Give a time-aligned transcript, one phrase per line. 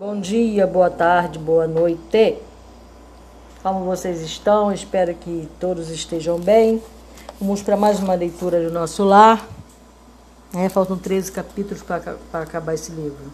[0.00, 2.38] Bom dia, boa tarde, boa noite.
[3.62, 4.72] Como vocês estão?
[4.72, 6.82] Espero que todos estejam bem.
[7.38, 9.46] Vamos para mais uma leitura do nosso lar.
[10.54, 13.30] É, faltam 13 capítulos para acabar esse livro.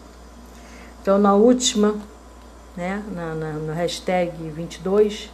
[1.01, 1.95] Então, na última,
[2.77, 5.31] né, na, na, no hashtag 22,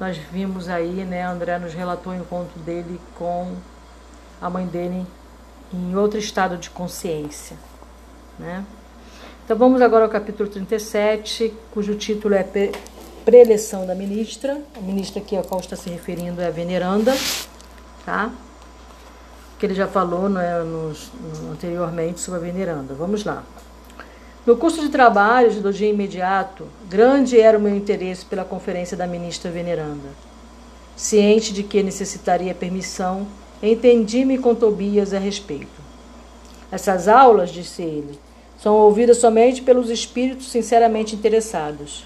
[0.00, 3.54] nós vimos aí, né, André nos relatou o encontro dele com
[4.42, 5.06] a mãe dele
[5.72, 7.56] em outro estado de consciência,
[8.36, 8.66] né?
[9.50, 12.46] Então vamos agora ao capítulo 37, cujo título é
[13.24, 14.62] Preleção da Ministra.
[14.76, 17.12] A ministra aqui a qual está se referindo é a Veneranda,
[18.06, 18.30] tá?
[19.58, 21.10] Que ele já falou né, nos,
[21.42, 22.94] no, anteriormente sobre a Veneranda.
[22.94, 23.42] Vamos lá.
[24.46, 29.08] No curso de trabalhos do dia imediato, grande era o meu interesse pela conferência da
[29.08, 30.10] ministra Veneranda.
[30.94, 33.26] Ciente de que necessitaria permissão,
[33.60, 35.80] entendi-me com Tobias a respeito.
[36.70, 38.29] Essas aulas, disse ele,
[38.62, 42.04] são ouvidas somente pelos espíritos sinceramente interessados.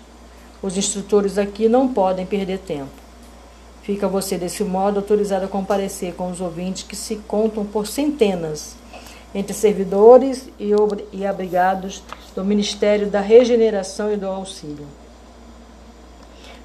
[0.62, 2.90] Os instrutores aqui não podem perder tempo.
[3.82, 8.76] Fica você, desse modo, autorizado a comparecer com os ouvintes que se contam por centenas,
[9.34, 10.48] entre servidores
[11.12, 12.02] e abrigados
[12.34, 14.86] do Ministério da Regeneração e do Auxílio.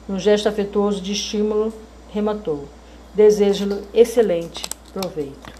[0.08, 1.74] Num gesto afetuoso de estímulo,
[2.14, 2.70] rematou:
[3.14, 5.59] Desejo-lhe excelente proveito.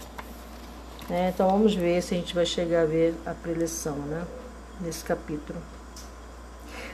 [1.10, 4.22] É, então vamos ver se a gente vai chegar a ver a preleção, né?
[4.80, 5.58] Nesse capítulo.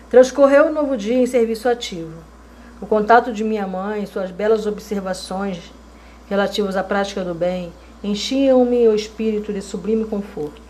[0.08, 2.14] Transcorreu um novo dia em serviço ativo.
[2.80, 5.70] O contato de minha mãe, suas belas observações
[6.30, 7.70] relativas à prática do bem,
[8.02, 10.62] enchiam-me o espírito de sublime conforto.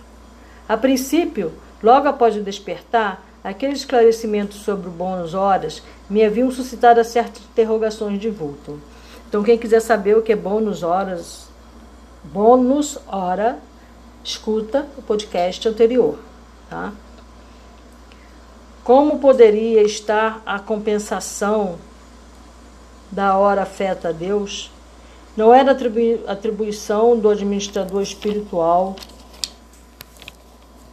[0.69, 7.03] A princípio, logo após o despertar, aqueles esclarecimentos sobre o bônus horas me haviam suscitado
[7.05, 8.81] certas interrogações de vulto.
[9.29, 11.46] Então, quem quiser saber o que é bônus horas,
[12.33, 13.59] bônus hora,
[14.25, 16.19] escuta o podcast anterior,
[16.69, 16.93] tá?
[18.83, 21.77] Como poderia estar a compensação
[23.11, 24.71] da hora afeta a Deus?
[25.37, 25.77] Não era
[26.27, 28.97] atribuição do administrador espiritual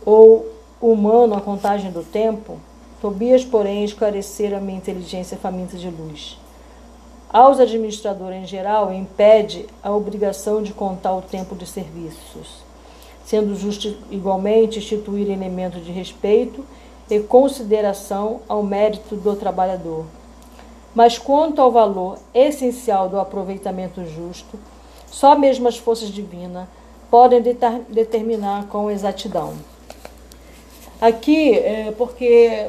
[0.05, 2.59] ou humano a contagem do tempo?
[2.99, 6.37] Tobias, porém, esclarecera a minha inteligência faminta de luz
[7.33, 12.63] aos administradores em geral impede a obrigação de contar o tempo de serviços,
[13.25, 16.63] sendo justo igualmente instituir elemento de respeito
[17.09, 20.05] e consideração ao mérito do trabalhador.
[20.93, 24.59] Mas quanto ao valor essencial do aproveitamento justo,
[25.07, 26.67] só mesmo as forças divinas
[27.09, 27.41] podem
[27.89, 29.53] determinar com exatidão.
[31.01, 32.67] Aqui, é porque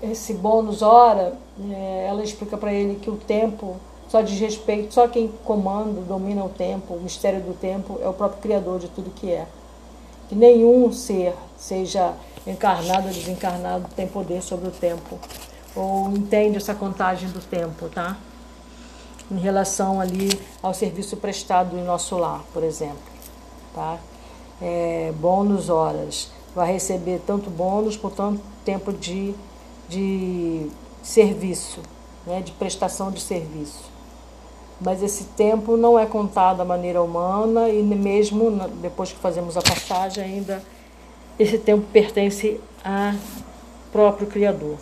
[0.00, 1.36] esse bônus hora,
[1.70, 3.76] é, ela explica para ele que o tempo
[4.14, 8.12] só diz respeito, só quem comanda, domina o tempo, o mistério do tempo é o
[8.12, 9.44] próprio Criador de tudo que é.
[10.28, 12.14] Que nenhum ser, seja
[12.46, 15.18] encarnado ou desencarnado, tem poder sobre o tempo,
[15.74, 18.16] ou entende essa contagem do tempo, tá?
[19.28, 20.30] Em relação ali
[20.62, 23.02] ao serviço prestado em nosso lar, por exemplo,
[23.74, 23.98] tá?
[24.62, 29.34] É, bônus horas, vai receber tanto bônus por tanto tempo de,
[29.88, 30.70] de
[31.02, 31.80] serviço,
[32.24, 33.92] né, de prestação de serviço
[34.80, 39.62] mas esse tempo não é contado da maneira humana e mesmo depois que fazemos a
[39.62, 40.62] passagem ainda
[41.38, 43.14] esse tempo pertence ao
[43.92, 44.76] próprio Criador.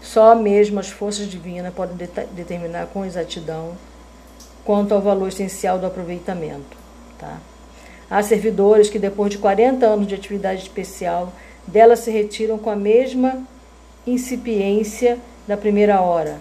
[0.00, 1.96] Só mesmo as forças divinas podem
[2.32, 3.72] determinar com exatidão
[4.64, 6.76] quanto ao valor essencial do aproveitamento.
[7.18, 7.38] Tá?
[8.08, 11.32] Há servidores que, depois de 40 anos de atividade especial,
[11.66, 13.42] dela se retiram com a mesma
[14.06, 16.40] incipiência da primeira hora,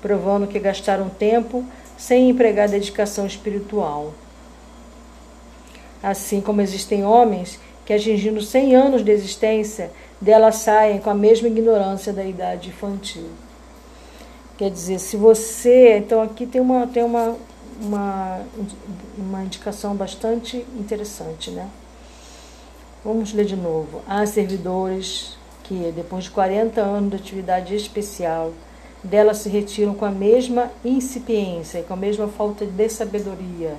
[0.00, 1.64] provando que gastaram tempo
[1.96, 4.12] sem empregar dedicação espiritual.
[6.02, 11.48] Assim como existem homens que, atingindo 100 anos de existência, dela saem com a mesma
[11.48, 13.28] ignorância da idade infantil.
[14.56, 15.98] Quer dizer, se você.
[15.98, 17.36] Então, aqui tem uma, tem uma,
[17.80, 18.40] uma,
[19.16, 21.68] uma indicação bastante interessante, né?
[23.04, 24.02] Vamos ler de novo.
[24.06, 25.37] Há servidores
[25.68, 28.52] que, depois de 40 anos de atividade especial,
[29.04, 33.76] dela se retiram com a mesma incipiência e com a mesma falta de sabedoria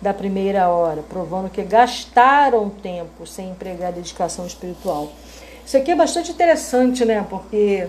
[0.00, 5.10] da primeira hora, provando que gastaram tempo sem empregar dedicação espiritual.
[5.64, 7.24] Isso aqui é bastante interessante, né?
[7.28, 7.86] Porque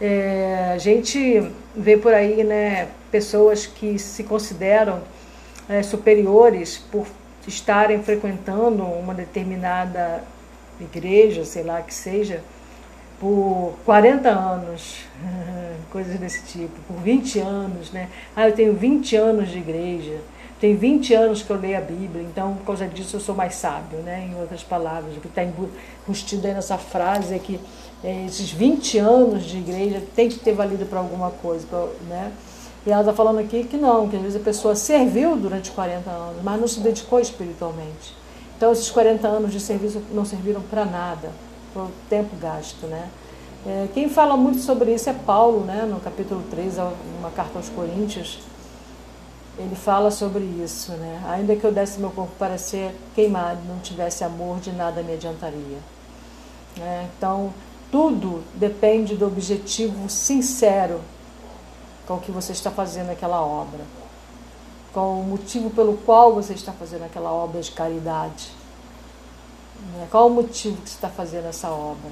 [0.00, 5.00] é, a gente vê por aí, né, pessoas que se consideram
[5.68, 7.06] é, superiores por
[7.46, 10.22] estarem frequentando uma determinada
[10.80, 12.42] igreja, sei lá que seja,
[13.20, 15.00] por 40 anos,
[15.90, 18.08] coisas desse tipo, por 20 anos, né?
[18.36, 20.18] Ah, eu tenho 20 anos de igreja,
[20.60, 23.54] tem 20 anos que eu leio a Bíblia, então por causa disso eu sou mais
[23.54, 24.28] sábio, né?
[24.30, 27.60] Em outras palavras, o que está embutido aí nessa frase é que
[28.02, 32.32] é, esses 20 anos de igreja tem que ter valido para alguma coisa, pra, né?
[32.86, 36.08] E ela está falando aqui que não, que às vezes a pessoa serviu durante 40
[36.10, 38.17] anos, mas não se dedicou espiritualmente.
[38.58, 41.30] Então esses 40 anos de serviço não serviram para nada,
[41.72, 43.08] foi o tempo gasto, né?
[43.64, 45.86] É, quem fala muito sobre isso é Paulo, né?
[45.88, 46.78] No capítulo 3,
[47.20, 48.40] uma carta aos Coríntios,
[49.56, 51.22] ele fala sobre isso, né?
[51.28, 55.12] Ainda que eu desse meu corpo para ser queimado, não tivesse amor, de nada me
[55.12, 55.78] adiantaria.
[56.76, 57.08] Né?
[57.16, 57.54] Então,
[57.92, 61.00] tudo depende do objetivo sincero
[62.08, 63.80] com que você está fazendo aquela obra.
[64.92, 68.50] Qual o motivo pelo qual você está fazendo aquela obra de caridade.
[69.94, 70.08] Né?
[70.10, 72.10] Qual o motivo que você está fazendo essa obra?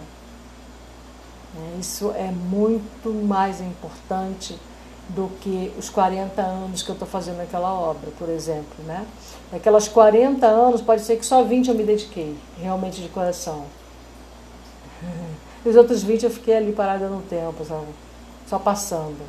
[1.54, 1.78] Né?
[1.80, 4.58] Isso é muito mais importante
[5.08, 8.84] do que os 40 anos que eu estou fazendo aquela obra, por exemplo.
[8.84, 9.06] Né?
[9.52, 13.64] Aquelas 40 anos, pode ser que só 20 eu me dediquei, realmente de coração.
[15.64, 17.86] Os outros 20 eu fiquei ali parada no tempo, sabe?
[18.46, 19.20] Só passando.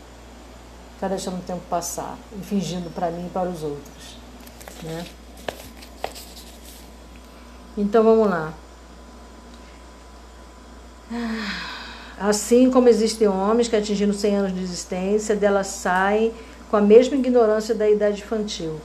[1.00, 2.18] Só deixando o tempo passar.
[2.34, 4.18] E fingindo para mim e para os outros.
[4.84, 5.06] Né?
[7.78, 8.54] Então vamos lá.
[12.20, 16.34] Assim como existem homens que atingindo 100 anos de existência, delas saem
[16.70, 18.80] com a mesma ignorância da idade infantil.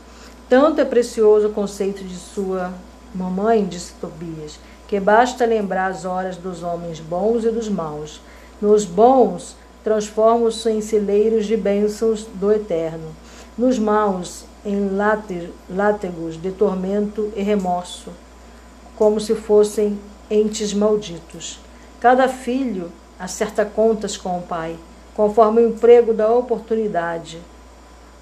[0.48, 2.74] Tanto é precioso o conceito de sua
[3.14, 8.20] mamãe, disse Tobias, que basta lembrar as horas dos homens bons e dos maus.
[8.60, 13.14] Nos bons, transformam-se em celeiros de bênçãos do eterno.
[13.56, 14.90] Nos maus, em
[15.68, 18.10] látegos de tormento e remorso,
[18.96, 19.98] como se fossem
[20.30, 21.58] entes malditos.
[22.00, 24.76] Cada filho acerta contas com o pai,
[25.14, 27.40] conforme o emprego da oportunidade,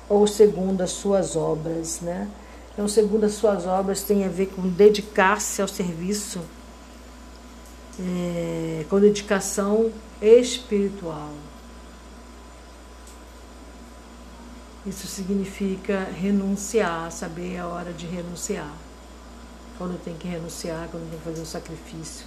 [0.09, 2.29] ou segundo as suas obras, né?
[2.73, 6.41] Então, segundo as suas obras, tem a ver com dedicar-se ao serviço,
[7.99, 9.91] é, com dedicação
[10.21, 11.31] espiritual.
[14.91, 18.75] Isso significa renunciar, saber a hora de renunciar.
[19.79, 22.27] Quando tem que renunciar, quando tem que fazer um sacrifício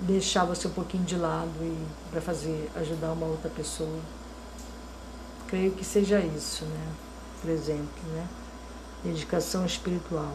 [0.00, 1.76] deixar você um pouquinho de lado e
[2.10, 3.98] para fazer ajudar uma outra pessoa.
[5.46, 6.92] Creio que seja isso, né?
[7.40, 8.26] Por exemplo, né?
[9.04, 10.32] Dedicação espiritual.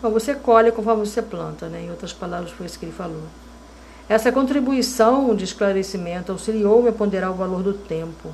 [0.00, 1.82] Bom, você colhe conforme você planta, né?
[1.82, 3.24] Em outras palavras, foi isso que ele falou.
[4.08, 8.30] Essa contribuição de esclarecimento auxiliou-me a ponderar o valor do tempo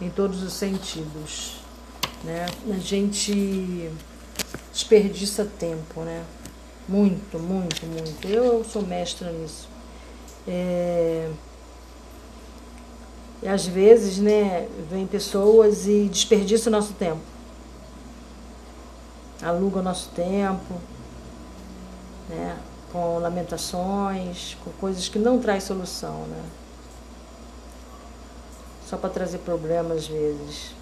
[0.00, 1.60] em todos os sentidos.
[2.24, 2.46] Né?
[2.70, 3.90] A gente
[4.72, 6.24] desperdiça tempo, né?
[6.88, 8.26] Muito, muito, muito.
[8.26, 9.68] Eu sou mestra nisso.
[10.48, 11.30] É...
[13.42, 17.20] E às vezes, né, vem pessoas e desperdiçam o nosso tempo.
[19.42, 20.74] Aluga o nosso tempo,
[22.28, 22.56] né,
[22.92, 26.42] com lamentações, com coisas que não traz solução, né?
[28.86, 30.74] Só para trazer problemas às vezes.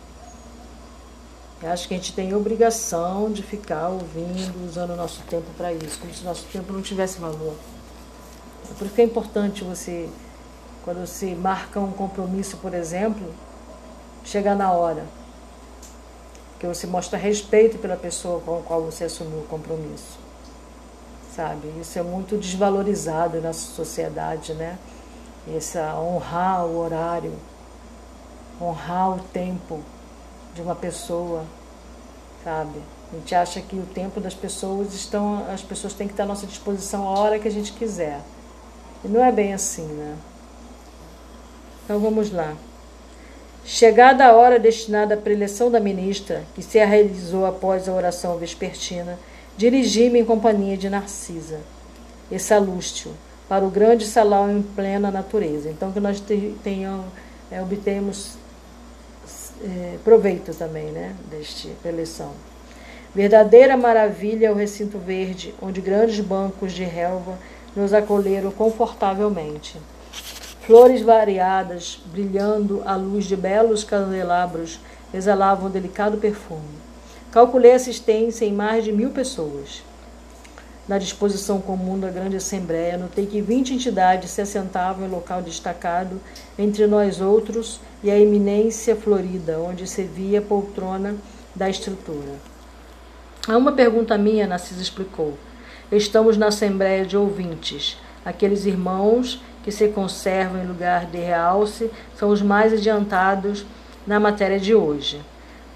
[1.60, 5.72] Eu acho que a gente tem obrigação de ficar ouvindo, usando o nosso tempo para
[5.72, 7.54] isso, como se o nosso tempo não tivesse valor.
[8.70, 10.08] É por isso que é importante você,
[10.84, 13.34] quando você marca um compromisso, por exemplo,
[14.24, 15.04] chegar na hora.
[16.60, 20.27] Que você mostra respeito pela pessoa com a qual você assumiu o compromisso.
[21.38, 21.72] Sabe?
[21.80, 24.76] Isso é muito desvalorizado na sociedade, né?
[25.56, 27.32] Essa honrar o horário,
[28.60, 29.78] honrar o tempo
[30.52, 31.44] de uma pessoa,
[32.42, 32.82] sabe?
[33.12, 36.26] A gente acha que o tempo das pessoas estão, as pessoas têm que estar à
[36.26, 38.20] nossa disposição a hora que a gente quiser.
[39.04, 40.16] E não é bem assim, né?
[41.84, 42.52] Então vamos lá.
[43.64, 49.16] Chegada a hora destinada à preleção da ministra, que se realizou após a oração vespertina,
[49.58, 51.58] dirigi-me em companhia de Narcisa
[52.30, 53.12] e Salústio
[53.48, 55.68] para o grande salão em plena natureza.
[55.68, 56.22] Então que nós
[56.62, 57.06] tenhamos,
[57.50, 58.36] é, obtemos
[59.64, 62.30] é, proveito também né, deste eleição.
[63.12, 67.36] Verdadeira maravilha é o recinto verde, onde grandes bancos de relva
[67.74, 69.76] nos acolheram confortavelmente.
[70.60, 74.78] Flores variadas, brilhando à luz de belos candelabros,
[75.12, 76.87] exalavam um delicado perfume.
[77.30, 79.82] Calculei assistência em mais de mil pessoas.
[80.88, 86.18] Na disposição comum da grande assembleia, notei que vinte entidades se assentavam em local destacado
[86.58, 91.16] entre nós outros e a eminência florida, onde se via a poltrona
[91.54, 92.36] da estrutura.
[93.46, 95.36] A uma pergunta minha, Narcisa explicou.
[95.92, 97.98] Estamos na Assembleia de Ouvintes.
[98.24, 103.66] Aqueles irmãos que se conservam em lugar de realce são os mais adiantados
[104.06, 105.20] na matéria de hoje.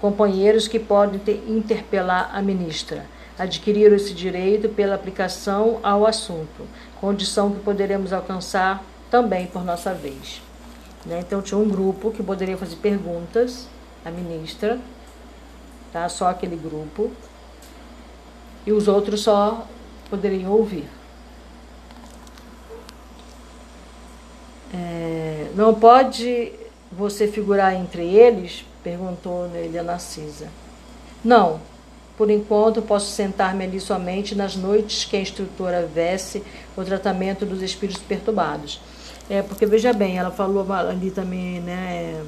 [0.03, 3.05] Companheiros que podem interpelar a ministra.
[3.39, 6.67] Adquiriram esse direito pela aplicação ao assunto,
[6.99, 10.41] condição que poderemos alcançar também por nossa vez.
[11.05, 11.21] Né?
[11.25, 13.65] Então tinha um grupo que poderia fazer perguntas
[14.03, 14.77] à ministra,
[15.93, 16.09] tá?
[16.09, 17.09] só aquele grupo,
[18.65, 19.65] e os outros só
[20.09, 20.85] poderiam ouvir.
[24.73, 26.51] É, não pode
[26.91, 28.65] você figurar entre eles?
[28.83, 30.47] Perguntou ele a Narcisa.
[31.23, 31.59] Não,
[32.17, 36.43] por enquanto posso sentar-me ali somente nas noites que a instrutora vesse
[36.75, 38.79] o tratamento dos espíritos perturbados.
[39.29, 42.23] É, porque veja bem, ela falou ali também, né?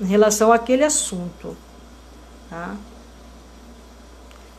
[0.00, 1.56] Em relação àquele assunto,
[2.48, 2.76] tá?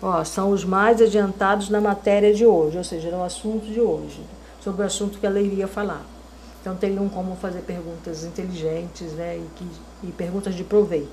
[0.01, 4.21] Ó, são os mais adiantados na matéria de hoje, ou seja, no assunto de hoje,
[4.61, 6.03] sobre o assunto que ela iria falar.
[6.63, 9.67] Então teriam como fazer perguntas inteligentes né, e, que,
[10.07, 11.11] e perguntas de proveito.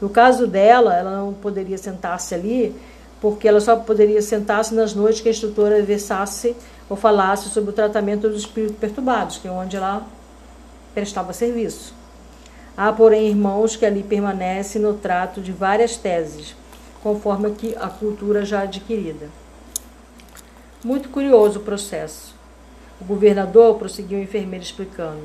[0.00, 2.74] No caso dela, ela não poderia sentar-se ali,
[3.20, 6.56] porque ela só poderia sentar-se nas noites que a instrutora versasse
[6.88, 10.04] ou falasse sobre o tratamento dos espíritos perturbados, que é onde ela
[10.92, 11.94] prestava serviço.
[12.76, 16.56] Há, porém, irmãos que ali permanecem no trato de várias teses,
[17.00, 19.28] conforme a cultura já adquirida.
[20.82, 22.39] Muito curioso o processo.
[23.00, 25.22] O governador, prosseguiu o enfermeiro explicando,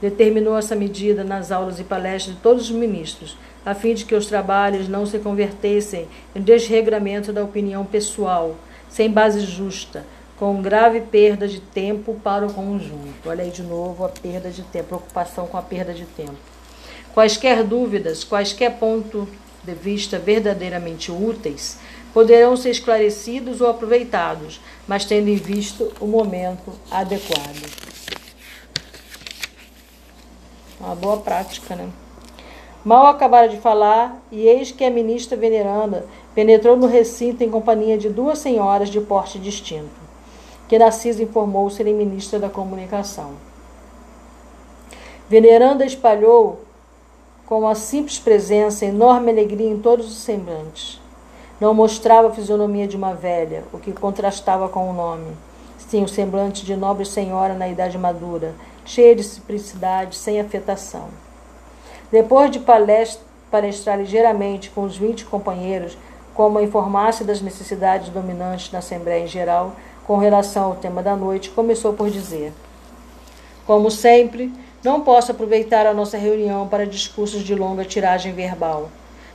[0.00, 4.14] determinou essa medida nas aulas e palestras de todos os ministros, a fim de que
[4.14, 8.56] os trabalhos não se convertessem em desregramento da opinião pessoal,
[8.88, 10.06] sem base justa,
[10.38, 13.28] com grave perda de tempo para o conjunto.
[13.28, 16.36] Olha aí de novo a perda de tempo, preocupação com a perda de tempo.
[17.12, 19.28] Quaisquer dúvidas, quaisquer ponto
[19.64, 21.78] de vista verdadeiramente úteis
[22.12, 27.70] poderão ser esclarecidos ou aproveitados, mas tendo em vista o momento adequado.
[30.80, 31.88] Uma boa prática, né?
[32.84, 37.98] Mal acabara de falar, e eis que a ministra veneranda penetrou no recinto em companhia
[37.98, 40.00] de duas senhoras de porte distinto,
[40.68, 43.32] que Narciso informou serem ministra da comunicação.
[45.28, 46.60] Veneranda espalhou
[47.48, 51.00] com a simples presença, enorme alegria em todos os semblantes.
[51.58, 55.34] Não mostrava a fisionomia de uma velha, o que contrastava com o nome.
[55.78, 61.08] Sim, o semblante de nobre senhora na idade madura, cheia de simplicidade, sem afetação.
[62.12, 65.96] Depois de palestrar ligeiramente com os vinte companheiros,
[66.34, 69.72] como a informasse das necessidades dominantes na Assembleia em geral,
[70.06, 72.52] com relação ao tema da noite, começou por dizer:
[73.66, 74.52] Como sempre,
[74.82, 78.90] não posso aproveitar a nossa reunião para discursos de longa tiragem verbal,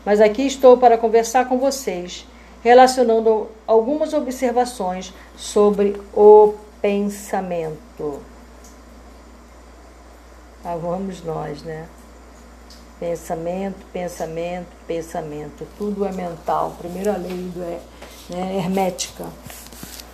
[0.06, 2.26] mas aqui estou para conversar com vocês,
[2.64, 8.22] relacionando algumas observações sobre o pensamento.
[10.66, 11.88] Ah, vamos nós, né?
[12.98, 15.68] Pensamento, pensamento, pensamento.
[15.78, 16.74] Tudo é mental.
[16.80, 17.80] Primeira lei do é,
[18.30, 19.26] né, hermética.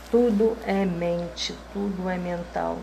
[0.09, 2.77] Tudo é mente, tudo é mental.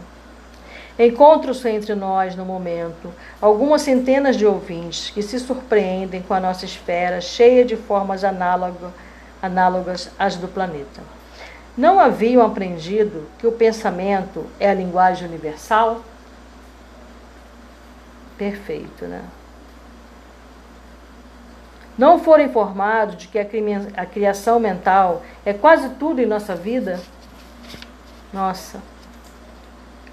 [0.98, 6.64] Encontram-se entre nós, no momento, algumas centenas de ouvintes que se surpreendem com a nossa
[6.64, 8.90] esfera cheia de formas análoga,
[9.42, 11.02] análogas às do planeta.
[11.76, 16.00] Não haviam aprendido que o pensamento é a linguagem universal?
[18.38, 19.22] Perfeito, né?
[21.98, 26.98] Não foram informados de que a criação mental é quase tudo em nossa vida?
[28.32, 28.80] Nossa.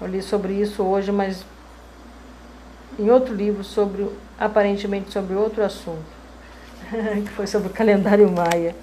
[0.00, 1.44] Eu li sobre isso hoje, mas
[2.98, 4.08] em outro livro sobre
[4.38, 6.04] aparentemente sobre outro assunto,
[7.24, 8.74] que foi sobre o calendário maia.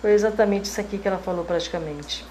[0.00, 2.24] Foi exatamente isso aqui que ela falou praticamente.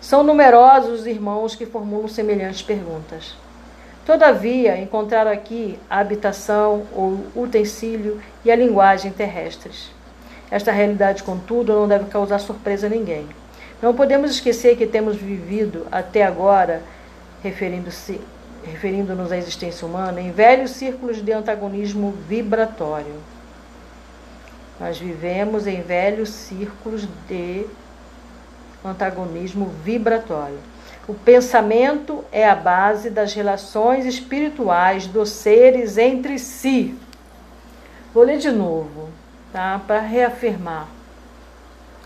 [0.00, 3.36] São numerosos os irmãos que formulam semelhantes perguntas.
[4.04, 9.90] Todavia, encontraram aqui a habitação, o utensílio e a linguagem terrestres.
[10.50, 13.28] Esta realidade, contudo, não deve causar surpresa a ninguém.
[13.82, 16.82] Não podemos esquecer que temos vivido até agora,
[17.42, 18.20] referindo-se
[18.64, 23.16] referindo-nos à existência humana, em velhos círculos de antagonismo vibratório.
[24.78, 27.66] Nós vivemos em velhos círculos de
[28.84, 30.58] antagonismo vibratório.
[31.08, 36.96] O pensamento é a base das relações espirituais dos seres entre si.
[38.14, 39.08] Vou ler de novo,
[39.52, 39.80] tá?
[39.86, 40.86] Para reafirmar.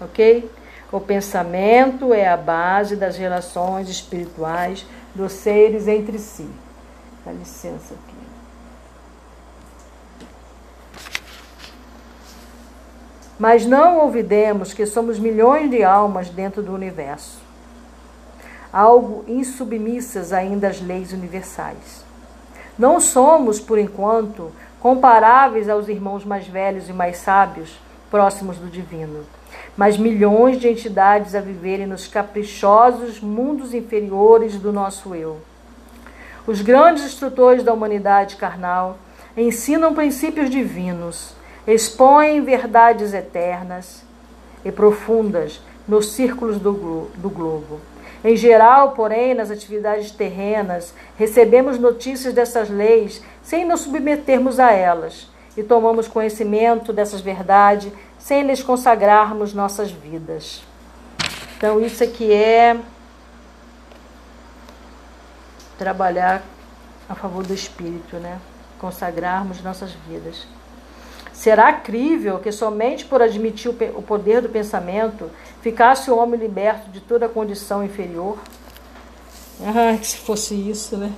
[0.00, 0.49] OK?
[0.90, 6.48] O pensamento é a base das relações espirituais dos seres entre si.
[7.24, 8.16] Dá licença aqui.
[13.38, 17.38] Mas não olvidemos que somos milhões de almas dentro do universo,
[18.72, 22.04] algo insubmissas ainda às leis universais.
[22.78, 27.78] Não somos, por enquanto, comparáveis aos irmãos mais velhos e mais sábios,
[28.10, 29.24] próximos do divino,
[29.76, 35.38] mas milhões de entidades a viverem nos caprichosos mundos inferiores do nosso eu.
[36.47, 38.99] Os grandes instrutores da humanidade carnal
[39.37, 41.35] ensinam princípios divinos,
[41.66, 44.02] expõem verdades eternas
[44.64, 47.80] e profundas nos círculos do, glo do globo.
[48.25, 55.28] Em geral, porém, nas atividades terrenas, recebemos notícias dessas leis sem nos submetermos a elas
[55.56, 57.92] e tomamos conhecimento dessas verdades
[58.26, 60.61] sem lhes consagrarmos nossas vidas.
[61.56, 62.76] Então, isso aqui é
[65.78, 66.42] trabalhar
[67.09, 68.40] a favor do espírito, né?
[68.80, 70.45] Consagrarmos nossas vidas.
[71.33, 75.30] Será crível que somente por admitir o poder do pensamento
[75.62, 78.38] ficasse o homem liberto de toda condição inferior?
[79.61, 81.12] Ah, se fosse isso, né?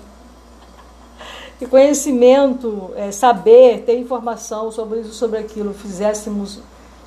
[1.58, 6.60] E conhecimento, é, saber, ter informação sobre isso, sobre aquilo, fizéssemos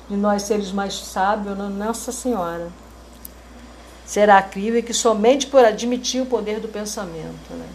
[0.08, 1.68] de nós seres mais sábios, né?
[1.68, 2.68] Nossa Senhora.
[4.04, 7.68] Será crível que somente por admitir o poder do pensamento, né?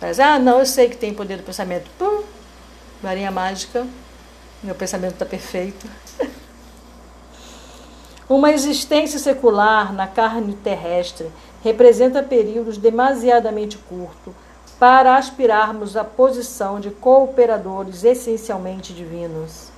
[0.00, 1.90] Mas, ah, não, eu sei que tem poder do pensamento.
[1.98, 2.22] Pum,
[3.02, 3.86] varinha mágica,
[4.62, 5.86] meu pensamento está perfeito.
[8.28, 11.30] Uma existência secular na carne terrestre
[11.62, 14.32] representa períodos demasiadamente curtos
[14.78, 19.69] para aspirarmos à posição de cooperadores essencialmente divinos.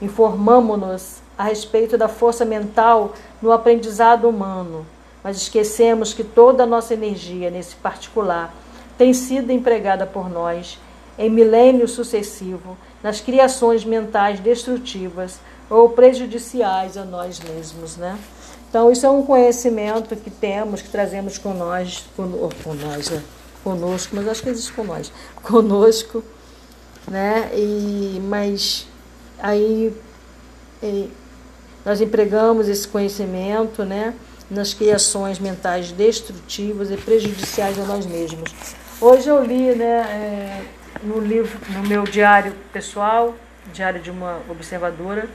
[0.00, 4.86] Informamos-nos a respeito da força mental no aprendizado humano,
[5.22, 8.54] mas esquecemos que toda a nossa energia nesse particular
[8.96, 10.78] tem sido empregada por nós
[11.18, 15.38] em milênio sucessivo nas criações mentais destrutivas
[15.68, 18.18] ou prejudiciais a nós mesmos, né?
[18.68, 23.22] Então isso é um conhecimento que temos, que trazemos com nós, com, com nós, né?
[23.62, 26.24] conosco, mas acho que existe com nós, conosco,
[27.08, 27.50] né?
[27.54, 28.86] E mas
[29.42, 29.94] aí
[30.82, 31.10] e,
[31.84, 34.14] nós empregamos esse conhecimento, né?
[34.50, 38.50] Nas criações mentais destrutivas e prejudiciais a nós mesmos.
[39.00, 39.84] Hoje eu li, né?
[39.84, 40.62] É,
[41.02, 43.34] no livro, no meu diário pessoal,
[43.72, 45.28] diário de uma observadora,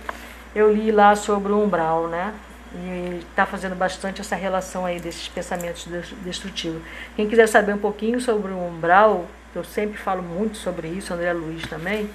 [0.54, 2.34] eu li lá sobre o umbral, né?
[2.74, 5.88] E está fazendo bastante essa relação aí desses pensamentos
[6.24, 6.82] destrutivos.
[7.16, 9.26] Quem quiser saber um pouquinho sobre o umbral,
[9.56, 12.10] eu sempre falo muito sobre isso, André Luiz também,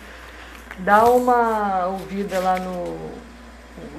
[0.79, 2.97] dá uma ouvida lá no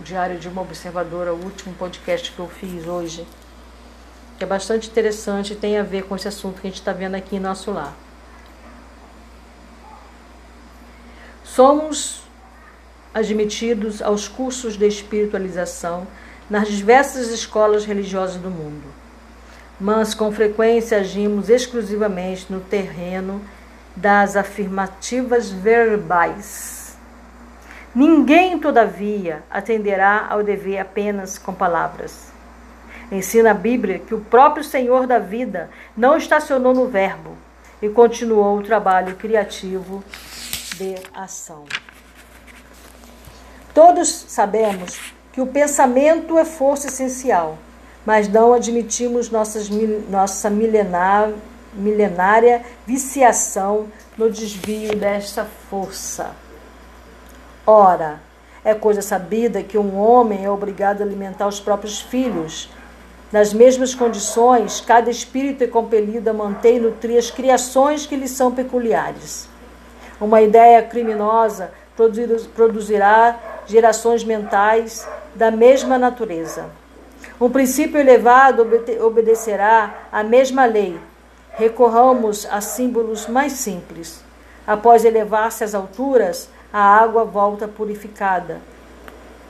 [0.04, 3.28] Diário de uma Observadora, o último podcast que eu fiz hoje,
[4.38, 6.92] que é bastante interessante e tem a ver com esse assunto que a gente está
[6.92, 7.96] vendo aqui em nosso lar.
[11.44, 12.24] Somos
[13.14, 16.08] admitidos aos cursos de espiritualização
[16.50, 18.86] nas diversas escolas religiosas do mundo,
[19.80, 23.42] mas com frequência agimos exclusivamente no terreno
[23.96, 26.98] das afirmativas verbais.
[27.94, 32.32] Ninguém, todavia, atenderá ao dever apenas com palavras.
[33.12, 37.36] Ensina a Bíblia que o próprio Senhor da vida não estacionou no Verbo
[37.82, 40.02] e continuou o trabalho criativo
[40.78, 41.66] de ação.
[43.74, 47.58] Todos sabemos que o pensamento é força essencial,
[48.06, 49.70] mas não admitimos nossas,
[50.10, 51.30] nossa milenar,
[51.74, 56.32] milenária viciação no desvio desta força.
[57.66, 58.20] Ora,
[58.64, 62.70] é coisa sabida que um homem é obrigado a alimentar os próprios filhos.
[63.32, 68.28] Nas mesmas condições, cada espírito é compelido a manter e nutrir as criações que lhe
[68.28, 69.48] são peculiares.
[70.20, 71.72] Uma ideia criminosa
[72.56, 76.70] produzirá gerações mentais da mesma natureza.
[77.40, 78.68] Um princípio elevado
[79.04, 81.00] obedecerá à mesma lei.
[81.54, 84.24] Recorramos a símbolos mais simples.
[84.66, 88.62] Após elevar-se às alturas, a água volta purificada,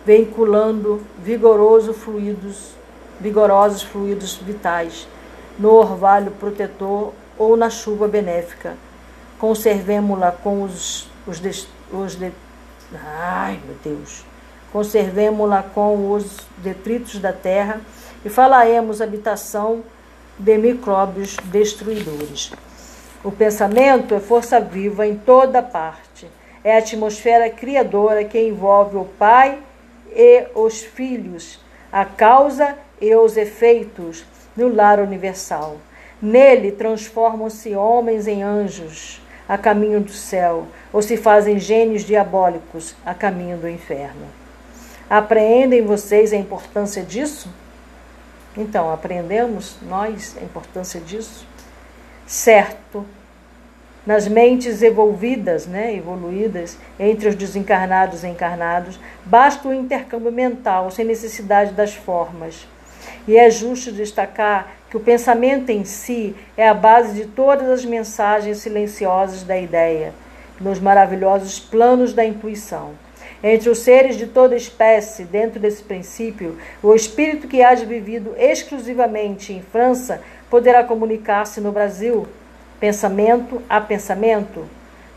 [0.06, 2.72] veiculando vigoroso fluidos,
[3.20, 5.08] vigorosos fluidos vitais
[5.60, 8.76] no orvalho protetor ou na chuva benéfica
[9.42, 12.32] conservemo-la com os, os, de, os de,
[12.94, 14.24] ai meu Deus,
[14.72, 17.82] conservemo-la com os detritos da terra
[18.24, 19.82] e falaremos habitação
[20.42, 22.52] de micróbios destruidores.
[23.24, 26.28] O pensamento é força viva em toda parte.
[26.64, 29.60] É a atmosfera criadora que envolve o Pai
[30.12, 31.60] e os filhos,
[31.92, 34.26] a causa e os efeitos
[34.58, 35.78] no lar universal.
[36.20, 43.14] Nele transformam-se homens em anjos, a caminho do céu, ou se fazem gênios diabólicos a
[43.14, 44.26] caminho do inferno.
[45.08, 47.50] Apreendem vocês a importância disso?
[48.56, 51.46] Então, aprendemos nós a importância disso?
[52.26, 53.06] Certo
[54.06, 61.06] nas mentes evolvidas, né, evoluídas, entre os desencarnados e encarnados, basta o intercâmbio mental, sem
[61.06, 62.68] necessidade das formas.
[63.28, 67.86] E é justo destacar que o pensamento em si é a base de todas as
[67.86, 70.14] mensagens silenciosas da ideia,
[70.60, 72.92] nos maravilhosos planos da intuição.
[73.44, 79.52] Entre os seres de toda espécie, dentro desse princípio, o espírito que haja vivido exclusivamente
[79.52, 82.28] em França poderá comunicar-se no Brasil,
[82.80, 84.68] pensamento a pensamento.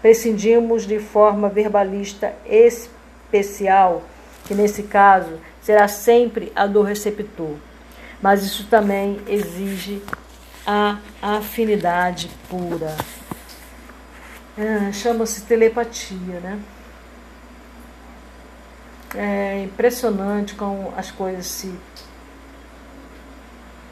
[0.01, 4.03] Prescindimos de forma verbalista especial,
[4.47, 7.55] que nesse caso será sempre a do receptor.
[8.23, 10.03] Mas isso também exige
[10.67, 12.97] a afinidade pura.
[14.57, 16.59] Ah, Chama-se telepatia, né?
[19.17, 21.73] É impressionante como as coisas se,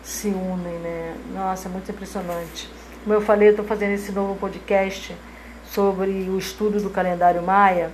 [0.02, 1.14] se unem, né?
[1.32, 2.68] Nossa, é muito impressionante.
[3.04, 5.14] Como eu falei, eu estou fazendo esse novo podcast
[5.70, 7.90] sobre o estudo do calendário maia.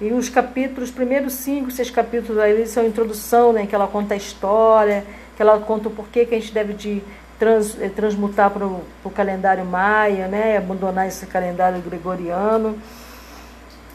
[0.00, 3.66] E os capítulos, os primeiros cinco, seis capítulos aí são introdução, né?
[3.66, 5.04] Que ela conta a história,
[5.36, 7.02] que ela conta o porquê que a gente deve de
[7.38, 10.56] trans, eh, transmutar para o calendário maia, né?
[10.56, 12.78] Abandonar esse calendário gregoriano.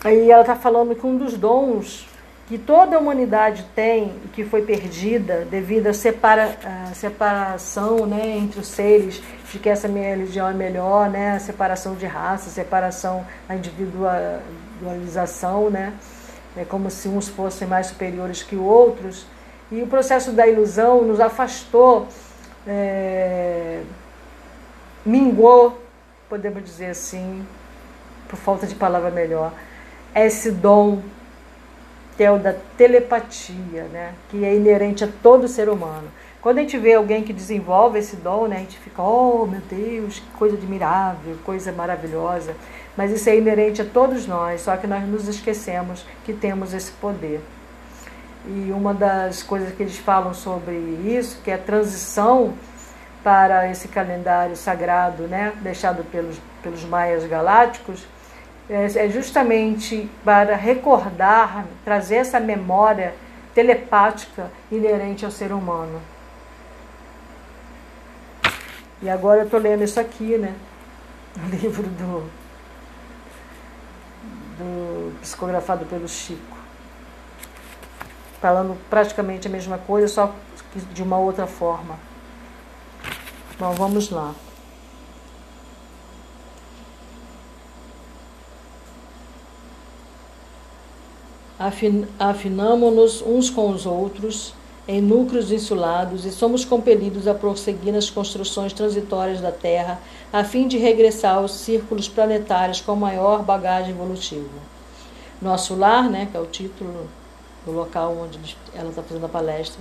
[0.04, 2.09] Aí ela está falando que um dos dons
[2.50, 6.58] que toda a humanidade tem que foi perdida devido à separa,
[6.96, 11.94] separação né, entre os seres, de que essa minha religião é melhor, né, a separação
[11.94, 15.94] de raça, a separação, a individualização, né,
[16.58, 19.28] é como se uns fossem mais superiores que outros.
[19.72, 22.08] E o processo da ilusão nos afastou,
[22.66, 23.84] é,
[25.06, 25.80] mingou,
[26.28, 27.46] podemos dizer assim,
[28.28, 29.54] por falta de palavra melhor,
[30.16, 31.04] esse dom
[32.28, 34.14] o da telepatia, né?
[34.30, 36.10] que é inerente a todo ser humano.
[36.42, 39.60] Quando a gente vê alguém que desenvolve esse dom, né, a gente fica, oh meu
[39.60, 42.56] Deus, que coisa admirável, coisa maravilhosa.
[42.96, 46.92] Mas isso é inerente a todos nós, só que nós nos esquecemos que temos esse
[46.94, 47.42] poder.
[48.46, 52.54] E uma das coisas que eles falam sobre isso, que é a transição
[53.22, 58.06] para esse calendário sagrado, né, deixado pelos, pelos maias galácticos,
[58.70, 63.16] é, é justamente para recordar, trazer essa memória
[63.54, 66.00] telepática inerente ao ser humano.
[69.02, 70.54] E agora eu estou lendo isso aqui, né?
[71.38, 72.30] O livro do,
[74.58, 76.58] do psicografado pelo Chico.
[78.42, 80.36] Falando praticamente a mesma coisa, só
[80.92, 81.98] de uma outra forma.
[83.58, 84.34] Bom, vamos lá.
[92.18, 94.54] Afinamo-nos uns com os outros
[94.88, 100.00] em núcleos insulados e somos compelidos a prosseguir nas construções transitórias da Terra
[100.32, 104.48] a fim de regressar aos círculos planetários com maior bagagem evolutiva.
[105.42, 107.08] Nosso lar, né, que é o título
[107.66, 108.40] do local onde
[108.74, 109.80] ela está fazendo a palestra,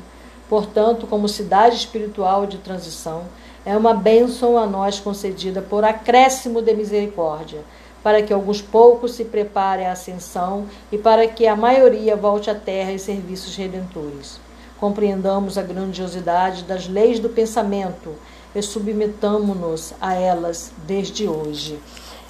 [0.49, 3.23] portanto, como cidade espiritual de transição,
[3.65, 7.61] é uma bênção a nós concedida por acréscimo de misericórdia
[8.09, 12.55] para que alguns poucos se preparem à ascensão e para que a maioria volte à
[12.55, 14.41] terra em serviços redentores.
[14.81, 18.15] Compreendamos a grandiosidade das leis do pensamento
[18.55, 21.79] e submetamo-nos a elas desde hoje.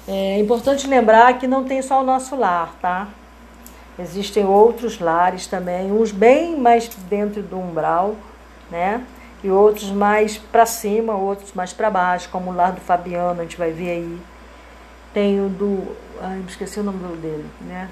[0.05, 3.07] É importante lembrar que não tem só o nosso lar, tá?
[3.97, 8.15] Existem outros lares também, uns bem mais dentro do umbral,
[8.69, 9.01] né?
[9.41, 13.43] E outros mais para cima, outros mais para baixo, como o lar do Fabiano, a
[13.43, 14.19] gente vai ver aí
[15.13, 15.95] tem o do.
[16.21, 17.89] Ai, esqueci o nome dele, né?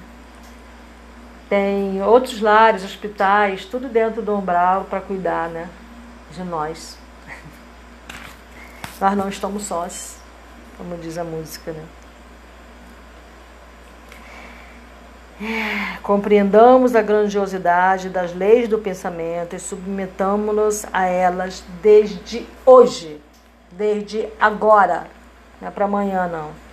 [1.49, 5.69] Tem outros lares, hospitais, tudo dentro do umbral para cuidar, né?
[6.31, 6.97] De nós.
[8.99, 10.17] Nós não estamos sós,
[10.77, 11.85] como diz a música, né?
[16.01, 23.21] Compreendamos a grandiosidade das leis do pensamento e submetamos-nos a elas desde hoje,
[23.71, 25.05] desde agora,
[25.61, 26.66] não é para amanhã não.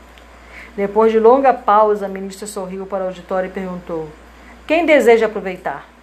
[0.76, 4.08] Depois de longa pausa, a ministra sorriu para o auditório e perguntou:
[4.66, 5.88] Quem deseja aproveitar?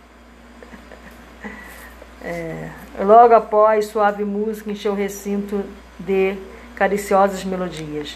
[2.23, 5.63] É, logo após, suave música encheu o recinto
[5.99, 6.37] de
[6.75, 8.15] cariciosas melodias.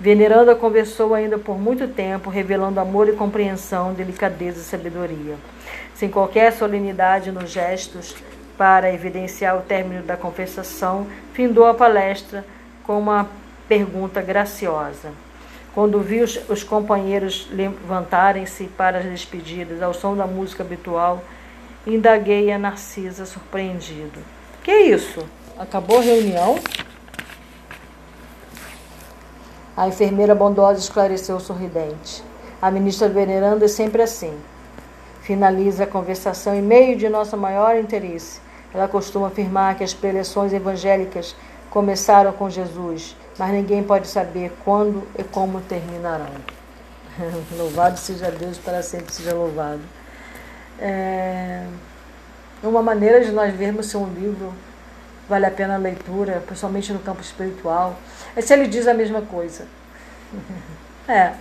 [0.00, 5.36] Veneranda conversou ainda por muito tempo, revelando amor e compreensão, delicadeza e sabedoria.
[5.94, 8.16] Sem qualquer solenidade nos gestos,
[8.58, 12.44] para evidenciar o término da conversação, findou a palestra
[12.82, 13.28] com uma
[13.68, 15.12] pergunta graciosa.
[15.74, 21.22] Quando vi os, os companheiros levantarem-se para as despedidas ao som da música habitual,
[21.84, 24.20] indaguei a Narcisa surpreendido.
[24.62, 25.26] Que é isso?
[25.58, 26.58] Acabou a reunião?
[29.76, 32.22] A enfermeira bondosa esclareceu sorridente.
[32.62, 34.32] A ministra veneranda é sempre assim.
[35.22, 38.40] Finaliza a conversação em meio de nosso maior interesse.
[38.72, 41.34] Ela costuma afirmar que as preleções evangélicas
[41.68, 46.30] começaram com Jesus, mas ninguém pode saber quando e como terminarão.
[47.56, 49.82] louvado seja Deus, para sempre seja louvado.
[50.78, 51.64] É
[52.62, 54.52] uma maneira de nós vermos se um livro
[55.28, 57.96] vale a pena a leitura, principalmente no campo espiritual,
[58.36, 59.66] é se ele diz a mesma coisa.
[61.08, 61.32] é,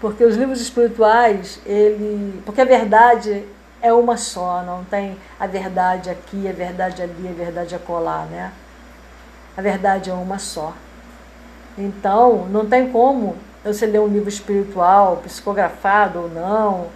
[0.00, 3.44] porque os livros espirituais, ele, porque a verdade
[3.82, 8.52] é uma só, não tem a verdade aqui, a verdade ali, a verdade acolá, né?
[9.56, 10.72] A verdade é uma só.
[11.78, 16.88] Então, não tem como você ler um livro espiritual, psicografado ou não,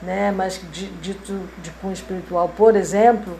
[0.00, 3.36] né, mas dito de cunho espiritual, por exemplo,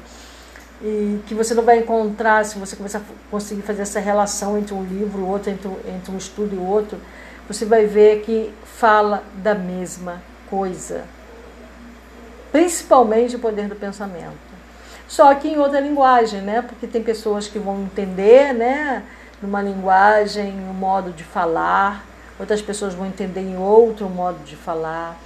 [0.83, 4.75] e que você não vai encontrar se você começar a conseguir fazer essa relação entre
[4.75, 6.99] um livro e outro, entre, entre um estudo e outro,
[7.47, 11.05] você vai ver que fala da mesma coisa.
[12.51, 14.49] Principalmente o poder do pensamento.
[15.07, 16.61] Só que em outra linguagem, né?
[16.61, 19.03] Porque tem pessoas que vão entender, né?
[19.41, 22.05] Numa linguagem, um modo de falar,
[22.39, 25.17] outras pessoas vão entender em outro modo de falar.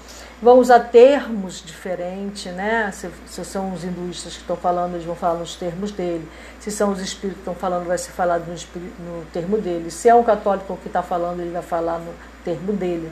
[0.42, 2.90] Vão usar termos diferentes, né?
[2.92, 6.29] Se, se são os hinduístas que estão falando, eles vão falar nos termos dele.
[6.59, 9.90] Se são os espíritos que estão falando, vai ser falado no, no termo dele.
[9.90, 12.12] Se é um católico que está falando, ele vai falar no
[12.44, 13.11] termo dele.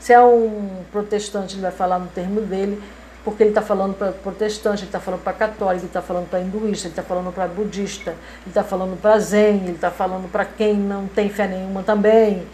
[0.00, 2.82] Se é um protestante, ele vai falar no termo dele
[3.24, 6.40] porque ele está falando para protestante, ele está falando para católico, ele está falando para
[6.40, 10.44] hinduísta, ele está falando para budista, ele está falando para zen, ele está falando para
[10.44, 12.46] quem não tem fé nenhuma também,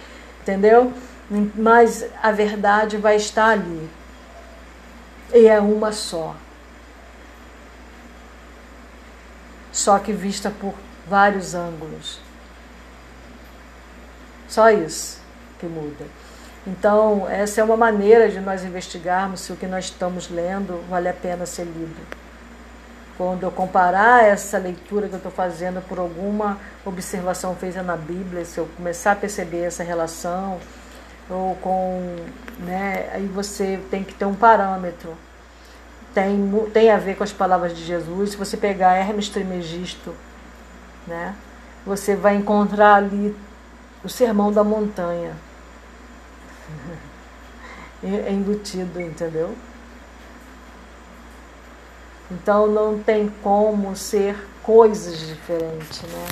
[0.43, 0.93] entendeu?
[1.55, 3.89] Mas a verdade vai estar ali.
[5.35, 6.35] E é uma só.
[9.73, 10.75] Só que vista por
[11.07, 12.21] vários ângulos.
[14.49, 15.21] Só isso
[15.59, 16.07] que muda.
[16.69, 21.09] Então, essa é uma maneira de nós investigarmos se o que nós estamos lendo vale
[21.09, 21.97] a pena ser lido.
[23.17, 28.45] Quando eu comparar essa leitura que eu estou fazendo por alguma observação feita na Bíblia,
[28.45, 30.61] se eu começar a perceber essa relação,
[31.31, 32.17] ou com.
[32.59, 35.17] Né, aí você tem que ter um parâmetro.
[36.13, 38.33] Tem, tem a ver com as palavras de Jesus.
[38.33, 40.15] Se você pegar Hermes Trismegisto,
[41.07, 41.35] né,
[41.87, 43.35] você vai encontrar ali
[44.05, 45.48] o Sermão da Montanha
[48.03, 49.55] embutido, entendeu?
[52.31, 56.29] Então não tem como ser coisas diferentes, né?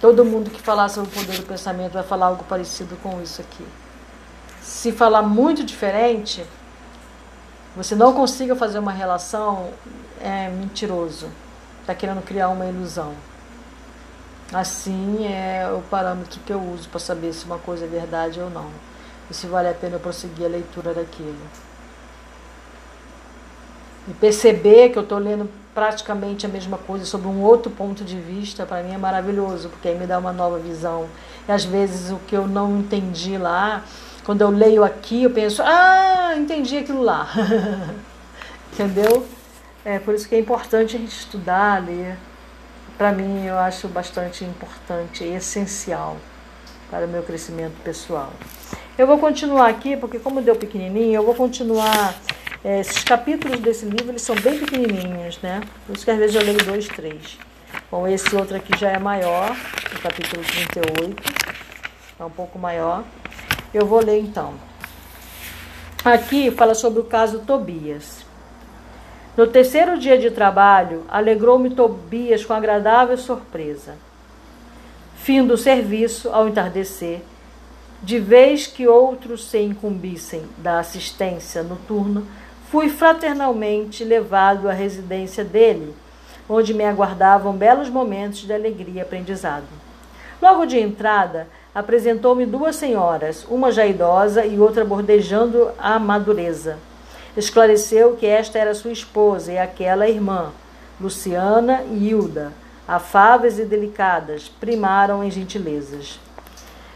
[0.00, 3.40] Todo mundo que falar sobre o poder do pensamento vai falar algo parecido com isso
[3.40, 3.66] aqui.
[4.60, 6.44] Se falar muito diferente,
[7.74, 9.70] você não consiga fazer uma relação,
[10.20, 11.28] é mentiroso.
[11.80, 13.14] Está querendo criar uma ilusão.
[14.52, 18.50] Assim é o parâmetro que eu uso para saber se uma coisa é verdade ou
[18.50, 18.70] não.
[19.30, 21.36] E se vale a pena eu prosseguir a leitura daquilo.
[24.08, 28.20] E perceber que eu estou lendo praticamente a mesma coisa sob um outro ponto de
[28.20, 31.06] vista, para mim é maravilhoso, porque aí me dá uma nova visão.
[31.48, 33.82] E às vezes o que eu não entendi lá,
[34.24, 37.28] quando eu leio aqui, eu penso, ah, entendi aquilo lá.
[38.72, 39.26] Entendeu?
[39.84, 42.16] É por isso que é importante a gente estudar, ler
[42.96, 46.16] para mim eu acho bastante importante e essencial
[46.90, 48.32] para o meu crescimento pessoal.
[48.96, 52.14] Eu vou continuar aqui, porque como deu pequenininho, eu vou continuar.
[52.62, 55.62] É, esses capítulos desse livro eles são bem pequenininhos, né?
[55.84, 57.36] Por isso que às vezes eu leio dois, três.
[57.90, 59.50] Bom, esse outro aqui já é maior,
[59.94, 61.22] o capítulo 38,
[62.20, 63.02] é um pouco maior.
[63.74, 64.54] Eu vou ler então.
[66.04, 68.24] Aqui fala sobre o caso Tobias.
[69.36, 73.96] No terceiro dia de trabalho, alegrou-me Tobias com agradável surpresa.
[75.16, 77.22] Fim do serviço, ao entardecer,
[78.04, 82.22] de vez que outros se incumbissem da assistência noturna,
[82.70, 85.94] fui fraternalmente levado à residência dele,
[86.48, 89.64] onde me aguardavam belos momentos de alegria e aprendizado.
[90.40, 96.78] Logo de entrada, apresentou-me duas senhoras, uma já idosa e outra bordejando a madureza
[97.36, 100.52] esclareceu que esta era sua esposa e aquela irmã,
[101.00, 102.52] Luciana e Hilda,
[102.86, 106.20] afáveis e delicadas, primaram em gentilezas.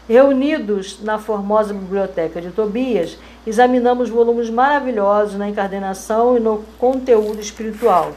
[0.09, 8.13] Reunidos na formosa biblioteca de Tobias, examinamos volumes maravilhosos na encardenação e no conteúdo espiritual.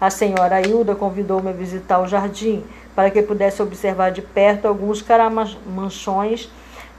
[0.00, 2.62] A senhora Hilda convidou-me a visitar o jardim
[2.94, 6.48] para que pudesse observar de perto alguns caramanchões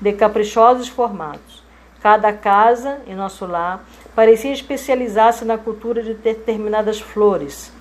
[0.01, 1.63] de caprichosos formatos.
[2.01, 7.71] Cada casa em nosso lar parecia especializar-se na cultura de determinadas flores.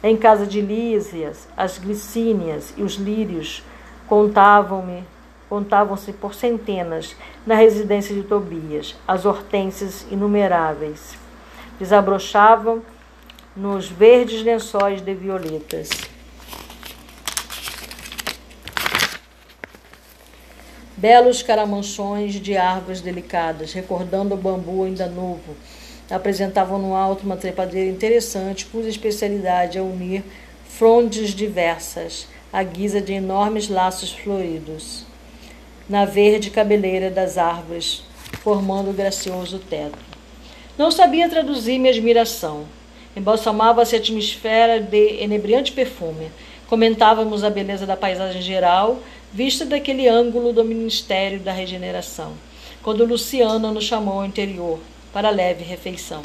[0.00, 3.64] Em casa de Lísias, as glicínias e os lírios
[4.06, 5.02] contavam-me
[5.48, 11.16] contavam-se por centenas na residência de Tobias, as hortênsias inumeráveis.
[11.78, 12.82] Desabrochavam
[13.56, 15.88] nos verdes lençóis de violetas.
[20.96, 25.56] Belos caramanchões de árvores delicadas, recordando o bambu ainda novo,
[26.10, 30.24] apresentavam no alto uma trepadeira interessante, cuja especialidade é unir
[30.68, 35.04] frondes diversas, à guisa de enormes laços floridos,
[35.88, 38.02] na verde cabeleira das árvores,
[38.42, 39.98] formando o gracioso teto.
[40.76, 42.64] Não sabia traduzir minha admiração.
[43.16, 46.30] Embalsamava-se a atmosfera de enebriante perfume.
[46.68, 48.98] Comentávamos a beleza da paisagem geral,
[49.32, 52.34] vista daquele ângulo do Ministério da Regeneração,
[52.82, 54.78] quando Luciana nos chamou ao interior
[55.12, 56.22] para leve refeição.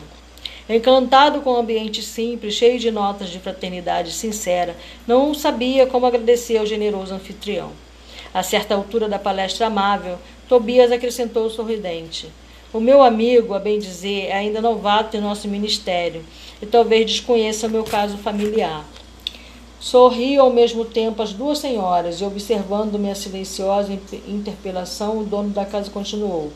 [0.69, 4.75] Encantado com o ambiente simples, cheio de notas de fraternidade sincera,
[5.07, 7.71] não sabia como agradecer ao generoso anfitrião.
[8.33, 10.17] A certa altura da palestra amável,
[10.49, 12.31] Tobias acrescentou sorridente.
[12.73, 16.25] O meu amigo, a bem dizer, é ainda novato em nosso ministério
[16.59, 18.83] e talvez desconheça meu caso familiar.
[19.79, 23.93] Sorri ao mesmo tempo as duas senhoras e, observando minha silenciosa
[24.27, 26.51] interpelação, o dono da casa continuou.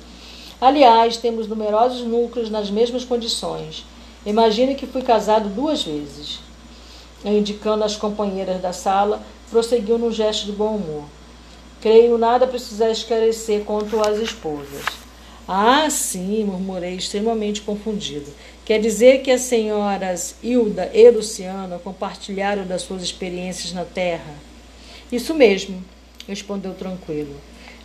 [0.60, 3.86] Aliás, temos numerosos núcleos nas mesmas condições.
[4.26, 6.40] Imagine que fui casado duas vezes.
[7.24, 11.17] Indicando as companheiras da sala, prosseguiu num gesto de bom humor.
[11.82, 14.84] Creio nada precisar esclarecer quanto às esposas.
[15.48, 18.26] Ah, sim, murmurei, extremamente confundido.
[18.66, 24.34] Quer dizer que as senhoras Hilda e Luciana compartilharam das suas experiências na Terra?
[25.12, 25.82] Isso mesmo,
[26.28, 27.36] respondeu tranquilo.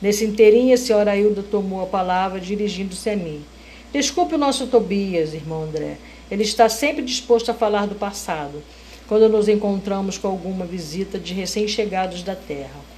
[0.00, 3.44] Nesse inteirinho, a senhora Hilda tomou a palavra, dirigindo-se a mim.
[3.92, 5.98] Desculpe o nosso Tobias, irmão André.
[6.30, 8.62] Ele está sempre disposto a falar do passado,
[9.06, 12.91] quando nos encontramos com alguma visita de recém-chegados da terra.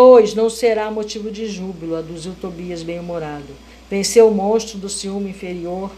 [0.00, 3.48] Pois não será motivo de júbilo, aduziu Tobias bem-humorado.
[3.90, 5.90] Venceu o monstro do ciúme inferior,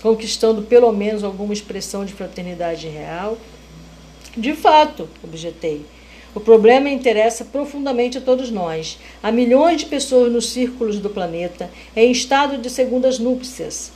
[0.00, 3.36] conquistando pelo menos alguma expressão de fraternidade real?
[4.36, 5.84] De fato, objetei.
[6.32, 9.00] O problema interessa profundamente a todos nós.
[9.20, 13.90] Há milhões de pessoas nos círculos do planeta em estado de segundas núpcias.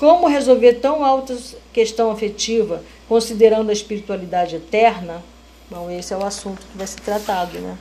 [0.00, 1.38] Como resolver tão alta
[1.72, 5.22] questão afetiva, considerando a espiritualidade eterna?
[5.70, 7.78] Bom, esse é o assunto que vai ser tratado, né?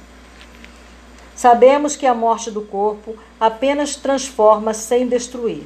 [1.38, 5.62] Sabemos que a morte do corpo apenas transforma sem destruir.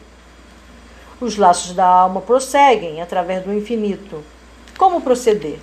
[1.21, 4.21] Os laços da alma prosseguem através do infinito.
[4.77, 5.59] Como proceder?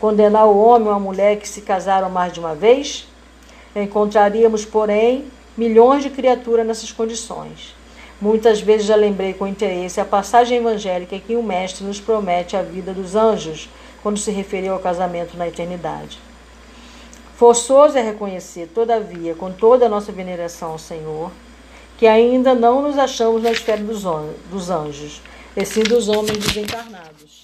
[0.00, 3.06] Condenar o homem ou a mulher que se casaram mais de uma vez?
[3.76, 7.76] Encontraríamos, porém, milhões de criaturas nessas condições.
[8.20, 12.62] Muitas vezes já lembrei com interesse a passagem evangélica que o Mestre nos promete a
[12.62, 13.68] vida dos anjos
[14.02, 16.18] quando se referiu ao casamento na eternidade.
[17.36, 21.32] Forçoso é reconhecer, todavia, com toda a nossa veneração ao Senhor,
[21.98, 25.20] que ainda não nos achamos na esfera dos anjos,
[25.56, 27.42] e sim dos homens desencarnados.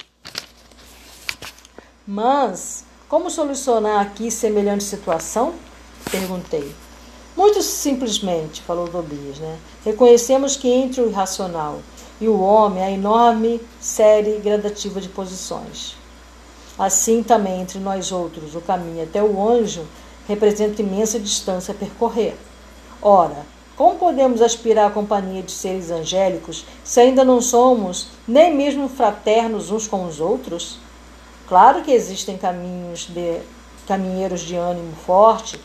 [2.07, 5.55] Mas, como solucionar aqui semelhante situação?
[6.11, 6.73] Perguntei.
[7.37, 9.59] Muito simplesmente, falou Tobias, né?
[9.85, 11.81] reconhecemos que entre o irracional
[12.21, 16.00] e o homem há enorme série gradativa de posições.
[16.81, 19.87] Assim também entre nós outros, o caminho até o anjo
[20.27, 22.35] representa imensa distância a percorrer.
[23.03, 23.45] Ora,
[23.77, 29.71] como podemos aspirar à companhia de seres angélicos se ainda não somos nem mesmo fraternos
[29.71, 30.79] uns com os outros?
[31.47, 33.41] Claro que existem caminhos de
[33.87, 35.61] caminheiros de ânimo forte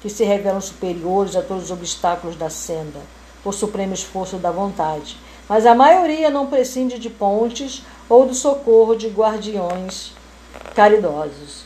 [0.00, 3.00] que se revelam superiores a todos os obstáculos da senda,
[3.42, 5.16] por supremo esforço da vontade.
[5.48, 10.19] Mas a maioria não prescinde de pontes ou do socorro de guardiões
[10.80, 11.64] caridosos.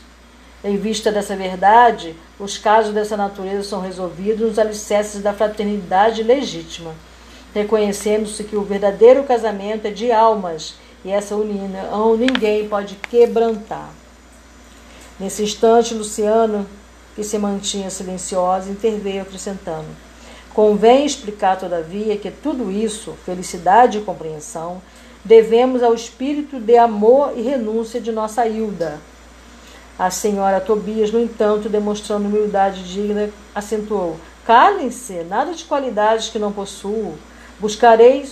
[0.61, 6.93] Em vista dessa verdade, os casos dessa natureza são resolvidos nos alicerces da fraternidade legítima,
[7.53, 10.75] reconhecendo-se que o verdadeiro casamento é de almas
[11.05, 13.89] e essa união ninguém pode quebrantar.
[15.17, 16.67] Nesse instante, Luciano
[17.15, 19.87] que se mantinha silenciosa, interveio acrescentando:
[20.53, 24.81] Convém explicar, todavia, que tudo isso, felicidade e compreensão,
[25.25, 29.01] devemos ao espírito de amor e renúncia de nossa Hilda.
[29.97, 36.51] A senhora Tobias, no entanto, demonstrando humildade digna, acentuou: Calem-se, nada de qualidades que não
[36.51, 37.15] possuo.
[37.59, 38.25] Buscarei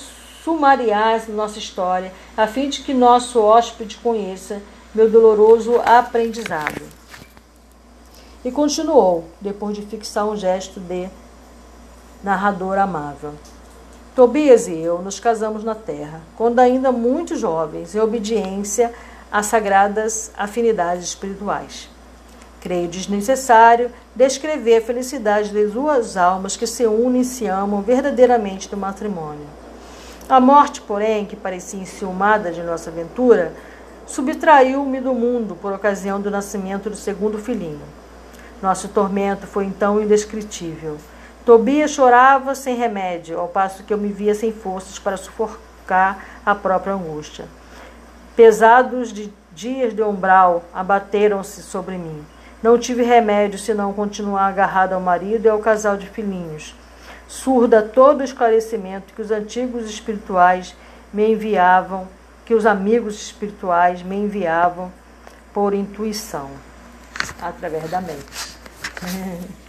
[0.44, 4.62] sumariar nossa história, a fim de que nosso hóspede conheça
[4.94, 6.82] meu doloroso aprendizado.
[8.46, 11.10] E continuou, depois de fixar um gesto de
[12.22, 13.34] narrador amável.
[14.16, 18.94] Tobias e eu nos casamos na terra, quando ainda muito jovens, em obediência
[19.32, 21.90] às sagradas afinidades espirituais.
[22.62, 28.72] Creio desnecessário descrever a felicidade das duas almas que se unem e se amam verdadeiramente
[28.72, 29.48] no matrimônio.
[30.30, 33.52] A morte, porém, que parecia enciumada de nossa aventura,
[34.06, 37.82] subtraiu-me do mundo por ocasião do nascimento do segundo filhinho.
[38.62, 40.98] Nosso tormento foi então indescritível.
[41.46, 46.56] Tobias chorava sem remédio, ao passo que eu me via sem forças para sufocar a
[46.56, 47.46] própria angústia.
[48.34, 52.26] Pesados de dias de umbral abateram-se sobre mim.
[52.62, 56.74] Não tive remédio senão continuar agarrado ao marido e ao casal de filhinhos,
[57.28, 60.74] surda todo o esclarecimento que os antigos espirituais
[61.12, 62.08] me enviavam,
[62.46, 64.90] que os amigos espirituais me enviavam
[65.54, 66.50] por intuição,
[67.42, 68.54] através da mente.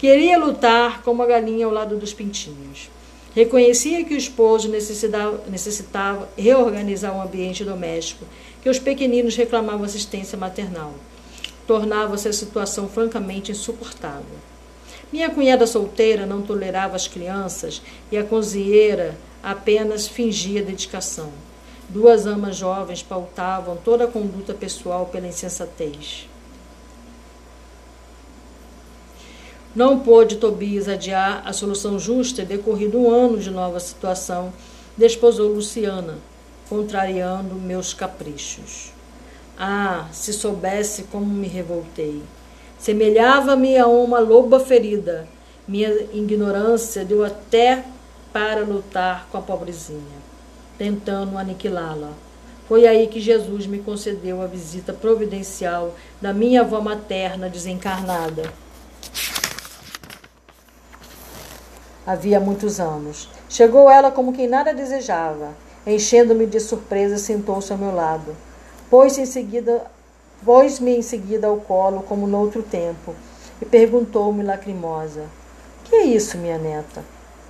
[0.00, 2.88] Queria lutar como a galinha ao lado dos pintinhos.
[3.34, 8.24] Reconhecia que o esposo necessitava, necessitava reorganizar o ambiente doméstico,
[8.62, 10.94] que os pequeninos reclamavam assistência maternal.
[11.66, 14.38] Tornava-se a situação francamente insuportável.
[15.12, 21.30] Minha cunhada solteira não tolerava as crianças e a cozinheira apenas fingia dedicação.
[21.90, 26.29] Duas amas jovens pautavam toda a conduta pessoal pela insensatez.
[29.74, 34.52] Não pôde Tobias adiar a solução justa e decorrido um ano de nova situação,
[34.96, 36.18] desposou Luciana,
[36.68, 38.90] contrariando meus caprichos.
[39.56, 42.20] Ah, se soubesse como me revoltei.
[42.80, 45.28] Semelhava-me a uma loba ferida.
[45.68, 47.84] Minha ignorância deu até
[48.32, 50.00] para lutar com a pobrezinha,
[50.76, 52.10] tentando aniquilá-la.
[52.66, 58.52] Foi aí que Jesus me concedeu a visita providencial da minha avó materna desencarnada.
[62.10, 63.28] Havia muitos anos.
[63.48, 65.50] Chegou ela como quem nada desejava.
[65.86, 68.36] Enchendo-me de surpresa, sentou-se ao meu lado.
[68.90, 69.86] Pôs-me em seguida,
[70.44, 73.14] pôs-me em seguida ao colo, como noutro tempo,
[73.62, 75.22] e perguntou-me lacrimosa:
[75.84, 77.04] Que é isso, minha neta?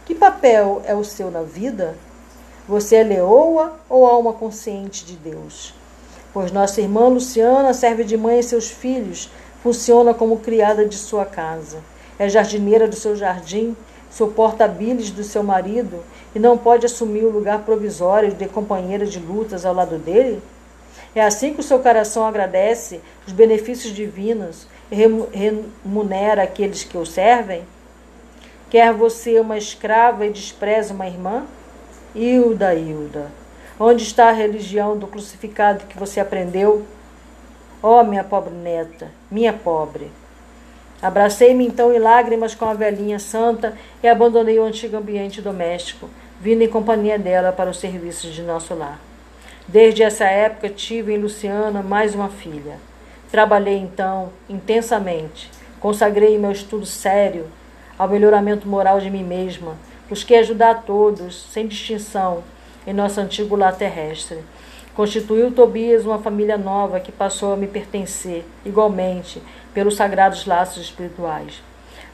[0.05, 1.97] Que papel é o seu na vida?
[2.69, 5.75] Você é leoa ou alma consciente de Deus?
[6.35, 9.31] Pois nossa irmã Luciana serve de mãe a seus filhos,
[9.63, 11.79] funciona como criada de sua casa,
[12.19, 13.75] é jardineira do seu jardim
[14.11, 16.03] suporta a bilis do seu marido
[16.35, 20.43] e não pode assumir o lugar provisório de companheira de lutas ao lado dele?
[21.15, 27.07] É assim que o seu coração agradece os benefícios divinos e remunera aqueles que o
[27.07, 27.65] servem?
[28.69, 31.45] Quer você uma escrava e despreza uma irmã?
[32.15, 33.27] Hilda, Hilda,
[33.79, 36.85] onde está a religião do crucificado que você aprendeu?
[37.83, 40.11] Oh, minha pobre neta, minha pobre.
[41.03, 46.63] Abracei-me então em lágrimas com a velhinha santa e abandonei o antigo ambiente doméstico, vindo
[46.63, 49.01] em companhia dela para os serviços de nosso lar.
[49.67, 52.79] Desde essa época tive em Luciana mais uma filha.
[53.31, 57.47] Trabalhei então intensamente, consagrei meu estudo sério
[57.97, 59.77] ao melhoramento moral de mim mesma,
[60.09, 62.43] busquei ajudar a todos, sem distinção,
[62.87, 64.39] em nosso antigo lar terrestre.
[64.95, 69.41] Constituiu Tobias uma família nova que passou a me pertencer, igualmente,
[69.75, 71.63] pelos sagrados laços espirituais.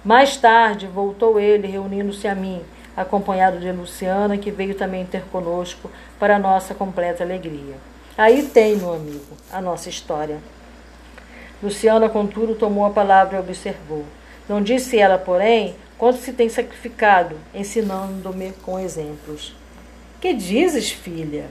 [0.05, 2.63] Mais tarde, voltou ele, reunindo-se a mim,
[2.97, 7.75] acompanhado de Luciana, que veio também ter conosco para nossa completa alegria.
[8.17, 10.39] Aí tem, meu amigo, a nossa história.
[11.63, 14.05] Luciana, contudo, tomou a palavra e observou.
[14.49, 19.55] Não disse ela, porém, quanto se tem sacrificado, ensinando-me com exemplos.
[20.21, 21.47] Que dizes, filha?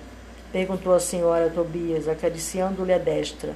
[0.51, 3.53] perguntou a senhora Tobias, acariciando-lhe a destra.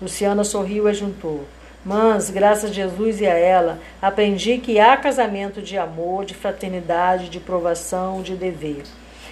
[0.00, 1.44] Luciana sorriu e juntou.
[1.84, 7.28] Mas, graças a Jesus e a ela, aprendi que há casamento de amor, de fraternidade,
[7.28, 8.84] de provação, de dever.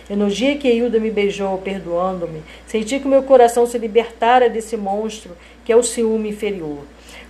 [0.09, 4.77] E no dia que Hilda me beijou, perdoando-me, senti que meu coração se libertara desse
[4.77, 6.81] monstro que é o ciúme inferior.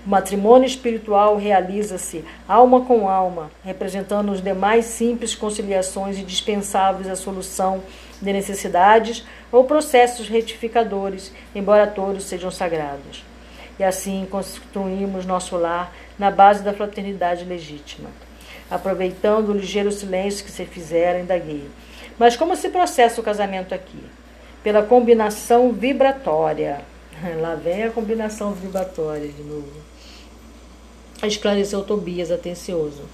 [0.06, 7.82] O matrimônio espiritual realiza-se alma com alma, representando os demais simples conciliações indispensáveis à solução
[8.22, 13.28] de necessidades ou processos retificadores, embora todos sejam sagrados
[13.80, 18.10] e assim construímos nosso lar na base da fraternidade legítima.
[18.70, 21.66] Aproveitando o ligeiro silêncio que se fizera, indaguei.
[22.18, 23.98] Mas como se processa o casamento aqui?
[24.62, 26.82] Pela combinação vibratória.
[27.40, 29.72] Lá vem a combinação vibratória de novo.
[31.22, 33.04] Esclareceu Tobias, atencioso.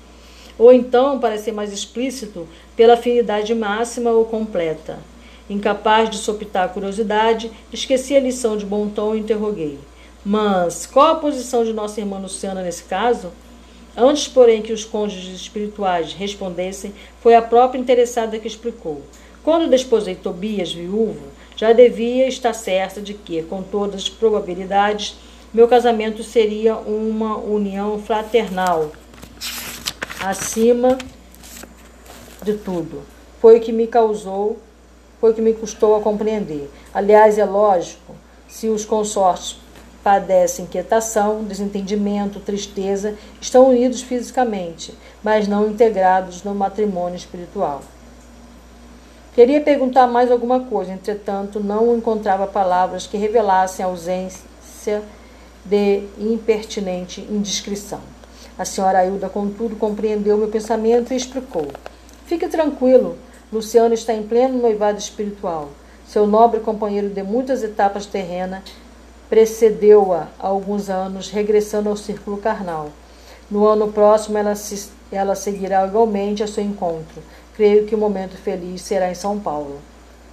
[0.58, 4.98] Ou então, para ser mais explícito, pela afinidade máxima ou completa.
[5.48, 9.78] Incapaz de sopitar a curiosidade, esqueci a lição de bom tom e interroguei.
[10.28, 13.30] Mas qual a posição de nossa irmã Luciana nesse caso?
[13.96, 19.02] Antes, porém, que os cônjuges espirituais respondessem, foi a própria interessada que explicou.
[19.44, 25.16] Quando desposei Tobias, viúvo, já devia estar certa de que, com todas as probabilidades,
[25.54, 28.90] Meu casamento seria uma união fraternal,
[30.20, 30.98] acima
[32.42, 33.02] de tudo.
[33.40, 34.58] Foi o que me causou,
[35.18, 36.68] foi o que me custou a compreender.
[36.92, 38.14] Aliás, é lógico,
[38.46, 39.56] se os consortes
[40.06, 47.82] padecem inquietação, desentendimento, tristeza, estão unidos fisicamente, mas não integrados no matrimônio espiritual.
[49.34, 55.02] Queria perguntar mais alguma coisa, entretanto, não encontrava palavras que revelassem a ausência
[55.64, 58.00] de impertinente indiscrição.
[58.56, 61.66] A senhora Ailda, contudo, compreendeu meu pensamento e explicou.
[62.26, 63.18] Fique tranquilo,
[63.52, 65.70] Luciano está em pleno noivado espiritual.
[66.06, 68.62] Seu nobre companheiro de muitas etapas terrenas
[69.28, 72.90] precedeu-a alguns anos, regressando ao círculo carnal.
[73.50, 77.22] No ano próximo, ela, se, ela seguirá igualmente a seu encontro.
[77.54, 79.78] Creio que o momento feliz será em São Paulo.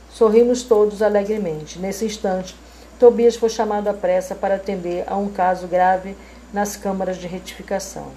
[0.10, 1.80] Sorrimos todos alegremente.
[1.80, 2.56] Nesse instante,
[3.00, 6.16] Tobias foi chamado à pressa para atender a um caso grave
[6.52, 8.12] nas câmaras de retificação.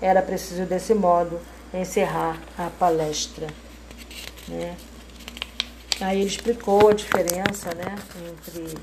[0.00, 1.38] Era preciso, desse modo,
[1.72, 3.46] encerrar a palestra.
[4.48, 4.74] Né?
[6.00, 7.94] Aí ele explicou a diferença né,
[8.28, 8.74] entre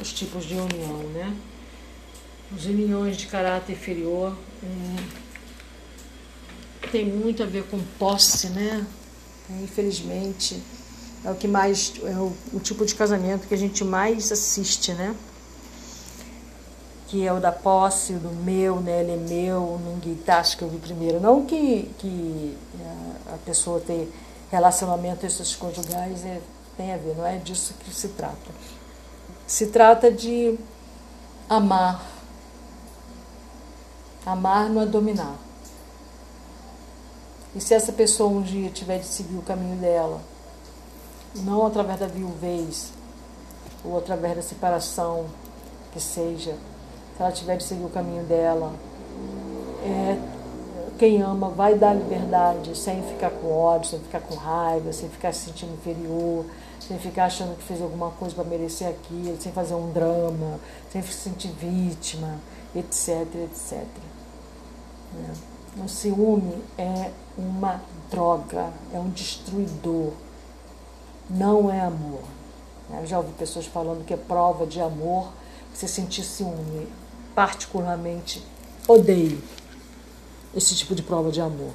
[0.00, 0.98] os tipos de união.
[1.14, 1.36] Né?
[2.54, 4.96] As uniões de caráter inferior hum,
[6.92, 8.86] tem muito a ver com posse, né?
[9.62, 10.60] Infelizmente,
[11.24, 14.92] é o que mais é o, o tipo de casamento que a gente mais assiste,
[14.92, 15.14] né?
[17.08, 19.00] que é o da posse, o do meu, né?
[19.00, 21.20] Ele é meu, ninguém tá, acho que eu vi primeiro.
[21.20, 24.12] Não que, que é, a pessoa ter
[24.50, 26.40] relacionamento esses conjugais é,
[26.76, 28.50] tem a ver, não é disso que se trata.
[29.46, 30.58] Se trata de
[31.48, 32.04] amar.
[34.24, 35.36] Amar não é dominar.
[37.54, 40.20] E se essa pessoa um dia tiver de seguir o caminho dela,
[41.36, 42.92] não através da viuvez,
[43.84, 45.26] ou através da separação,
[45.92, 46.54] que seja,
[47.16, 48.74] se ela tiver de seguir o caminho dela,
[49.84, 50.18] é,
[50.98, 55.32] quem ama vai dar liberdade sem ficar com ódio, sem ficar com raiva, sem ficar
[55.32, 56.44] se sentindo inferior,
[56.86, 60.60] sem ficar achando que fez alguma coisa para merecer aquilo, sem fazer um drama,
[60.92, 62.38] sem se sentir vítima,
[62.74, 63.84] etc, etc.
[65.14, 65.82] É.
[65.82, 70.12] O ciúme é uma droga, é um destruidor,
[71.28, 72.22] não é amor.
[72.90, 75.32] Eu já ouvi pessoas falando que é prova de amor
[75.74, 76.88] você sentir ciúme
[77.34, 78.42] particularmente
[78.88, 79.42] odeio
[80.54, 81.72] esse tipo de prova de amor.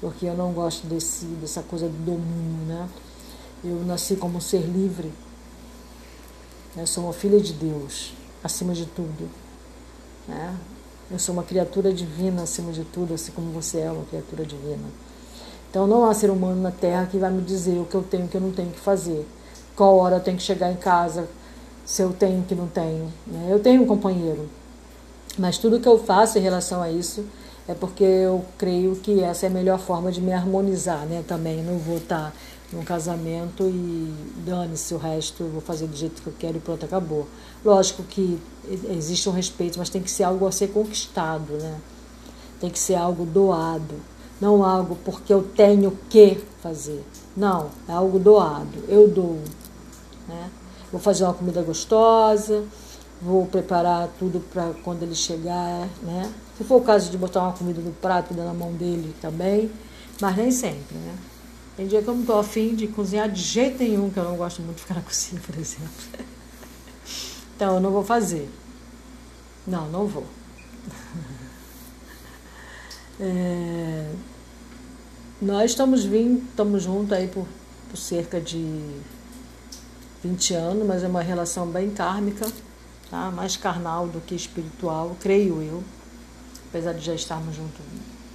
[0.00, 2.88] Porque eu não gosto desse, dessa coisa do domínio, né?
[3.64, 5.12] Eu nasci como um ser livre.
[6.76, 9.28] Eu sou uma filha de Deus, acima de tudo.
[10.28, 10.56] Né?
[11.10, 14.84] Eu sou uma criatura divina acima de tudo, assim como você é uma criatura divina.
[15.70, 18.24] Então não há ser humano na Terra que vai me dizer o que eu tenho
[18.24, 19.26] e o que eu não tenho que fazer.
[19.74, 21.28] Qual hora eu tenho que chegar em casa,
[21.84, 23.12] se eu tenho que não tenho.
[23.26, 23.48] Né?
[23.50, 24.48] Eu tenho um companheiro,
[25.38, 27.24] mas tudo que eu faço em relação a isso
[27.66, 31.22] é porque eu creio que essa é a melhor forma de me harmonizar, né?
[31.26, 32.34] Também não vou estar
[32.72, 34.14] num casamento e
[34.44, 37.26] dane-se o resto, vou fazer do jeito que eu quero e pronto, acabou.
[37.64, 38.38] Lógico que
[38.90, 41.78] existe um respeito, mas tem que ser algo a ser conquistado, né?
[42.60, 43.94] Tem que ser algo doado,
[44.40, 47.02] não algo porque eu tenho que fazer.
[47.36, 49.38] Não, é algo doado, eu dou,
[50.28, 50.50] né?
[50.92, 52.64] Vou fazer uma comida gostosa,
[53.22, 56.30] vou preparar tudo para quando ele chegar, né?
[56.56, 59.14] Se for o caso de botar uma comida no prato e dar na mão dele
[59.20, 59.70] também,
[60.20, 61.14] mas nem sempre, né?
[61.78, 64.36] Tem dia que eu não estou afim de cozinhar de jeito nenhum, que eu não
[64.36, 65.88] gosto muito de ficar na cozinha, por exemplo.
[67.54, 68.50] Então eu não vou fazer.
[69.64, 70.26] Não, não vou.
[73.20, 74.12] É...
[75.42, 77.48] Nós estamos vindo, estamos juntos aí por,
[77.90, 78.94] por cerca de
[80.22, 82.46] 20 anos, mas é uma relação bem kármica,
[83.10, 83.28] tá?
[83.32, 85.82] mais carnal do que espiritual, creio eu,
[86.68, 87.80] apesar de já estarmos juntos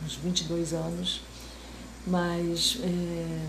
[0.06, 1.22] uns 22 anos.
[2.06, 3.40] Mas é,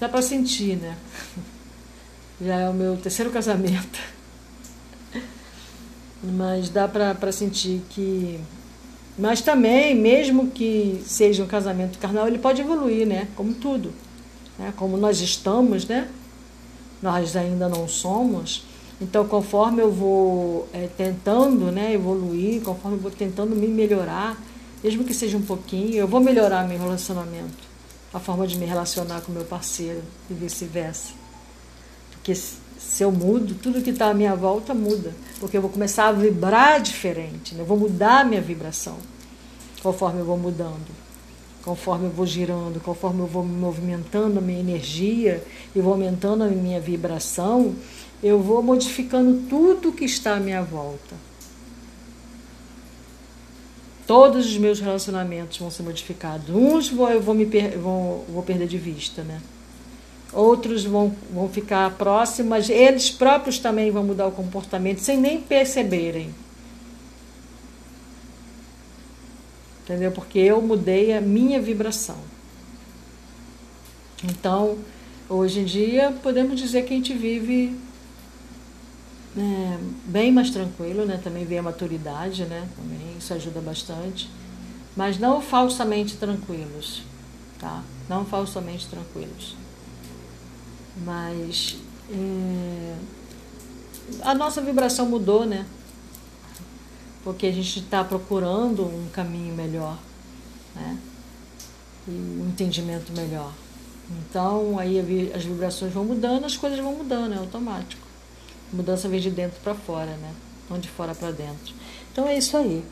[0.00, 0.96] dá para sentir, né?
[2.40, 3.98] Já é o meu terceiro casamento.
[6.22, 8.40] Mas dá para sentir que.
[9.18, 13.28] Mas também, mesmo que seja um casamento carnal, ele pode evoluir, né?
[13.34, 13.92] Como tudo
[14.58, 14.72] né?
[14.76, 16.08] como nós estamos, né?
[17.00, 18.64] nós ainda não somos.
[19.00, 24.40] Então, conforme eu vou é, tentando né, evoluir, conforme eu vou tentando me melhorar,
[24.86, 27.66] mesmo que seja um pouquinho, eu vou melhorar meu relacionamento,
[28.14, 31.12] a forma de me relacionar com meu parceiro e vice-versa.
[32.12, 36.06] Porque se eu mudo, tudo que está à minha volta muda, porque eu vou começar
[36.06, 37.62] a vibrar diferente, né?
[37.62, 38.96] eu vou mudar a minha vibração
[39.82, 41.06] conforme eu vou mudando
[41.64, 45.42] conforme eu vou girando, conforme eu vou movimentando a minha energia
[45.74, 47.74] e vou aumentando a minha vibração,
[48.22, 51.25] eu vou modificando tudo que está à minha volta.
[54.06, 56.48] Todos os meus relacionamentos vão ser modificados.
[56.48, 59.40] Uns vou, eu vou, me per, vou, vou perder de vista, né?
[60.32, 66.34] Outros vão, vão ficar próximos, eles próprios também vão mudar o comportamento sem nem perceberem.
[69.82, 70.12] Entendeu?
[70.12, 72.18] Porque eu mudei a minha vibração.
[74.24, 74.78] Então,
[75.28, 77.74] hoje em dia, podemos dizer que a gente vive
[79.36, 81.20] é, bem mais tranquilo, né?
[81.22, 82.66] Também vem a maturidade, né?
[82.74, 84.30] Também isso ajuda bastante.
[84.96, 87.02] Mas não falsamente tranquilos,
[87.58, 87.82] tá?
[88.08, 89.54] Não falsamente tranquilos.
[91.04, 91.76] Mas
[92.10, 92.96] é,
[94.22, 95.66] a nossa vibração mudou, né?
[97.22, 99.98] Porque a gente está procurando um caminho melhor,
[100.74, 100.96] né?
[102.08, 103.52] E um entendimento melhor.
[104.08, 108.05] Então, aí as vibrações vão mudando, as coisas vão mudando, é automático.
[108.72, 110.34] Mudança vem de dentro para fora, né?
[110.68, 111.74] Não de fora para dentro.
[112.12, 112.84] Então é isso aí.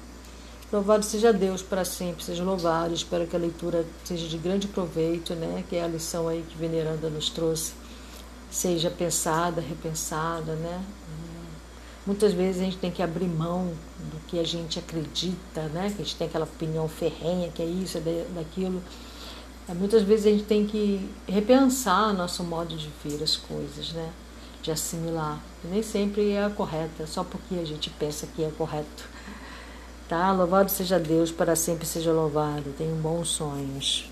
[0.73, 2.95] Louvado seja Deus para sempre, seja louvado.
[2.95, 5.65] Espero que a leitura seja de grande proveito, né?
[5.69, 7.73] Que é a lição aí que Veneranda nos trouxe
[8.55, 10.85] seja pensada, repensada, né?
[12.07, 15.93] Muitas vezes a gente tem que abrir mão do que a gente acredita, né?
[15.95, 18.81] Que a gente tem aquela opinião ferrenha, que é isso, é daquilo.
[19.69, 24.13] Muitas vezes a gente tem que repensar nosso modo de ver as coisas, né?
[24.65, 25.39] De assimilar.
[25.63, 29.09] E nem sempre é a correta, só porque a gente pensa que é correto.
[30.09, 30.33] Tá?
[30.33, 32.75] Louvado seja Deus, para sempre seja louvado.
[32.77, 34.11] Tenham bons sonhos.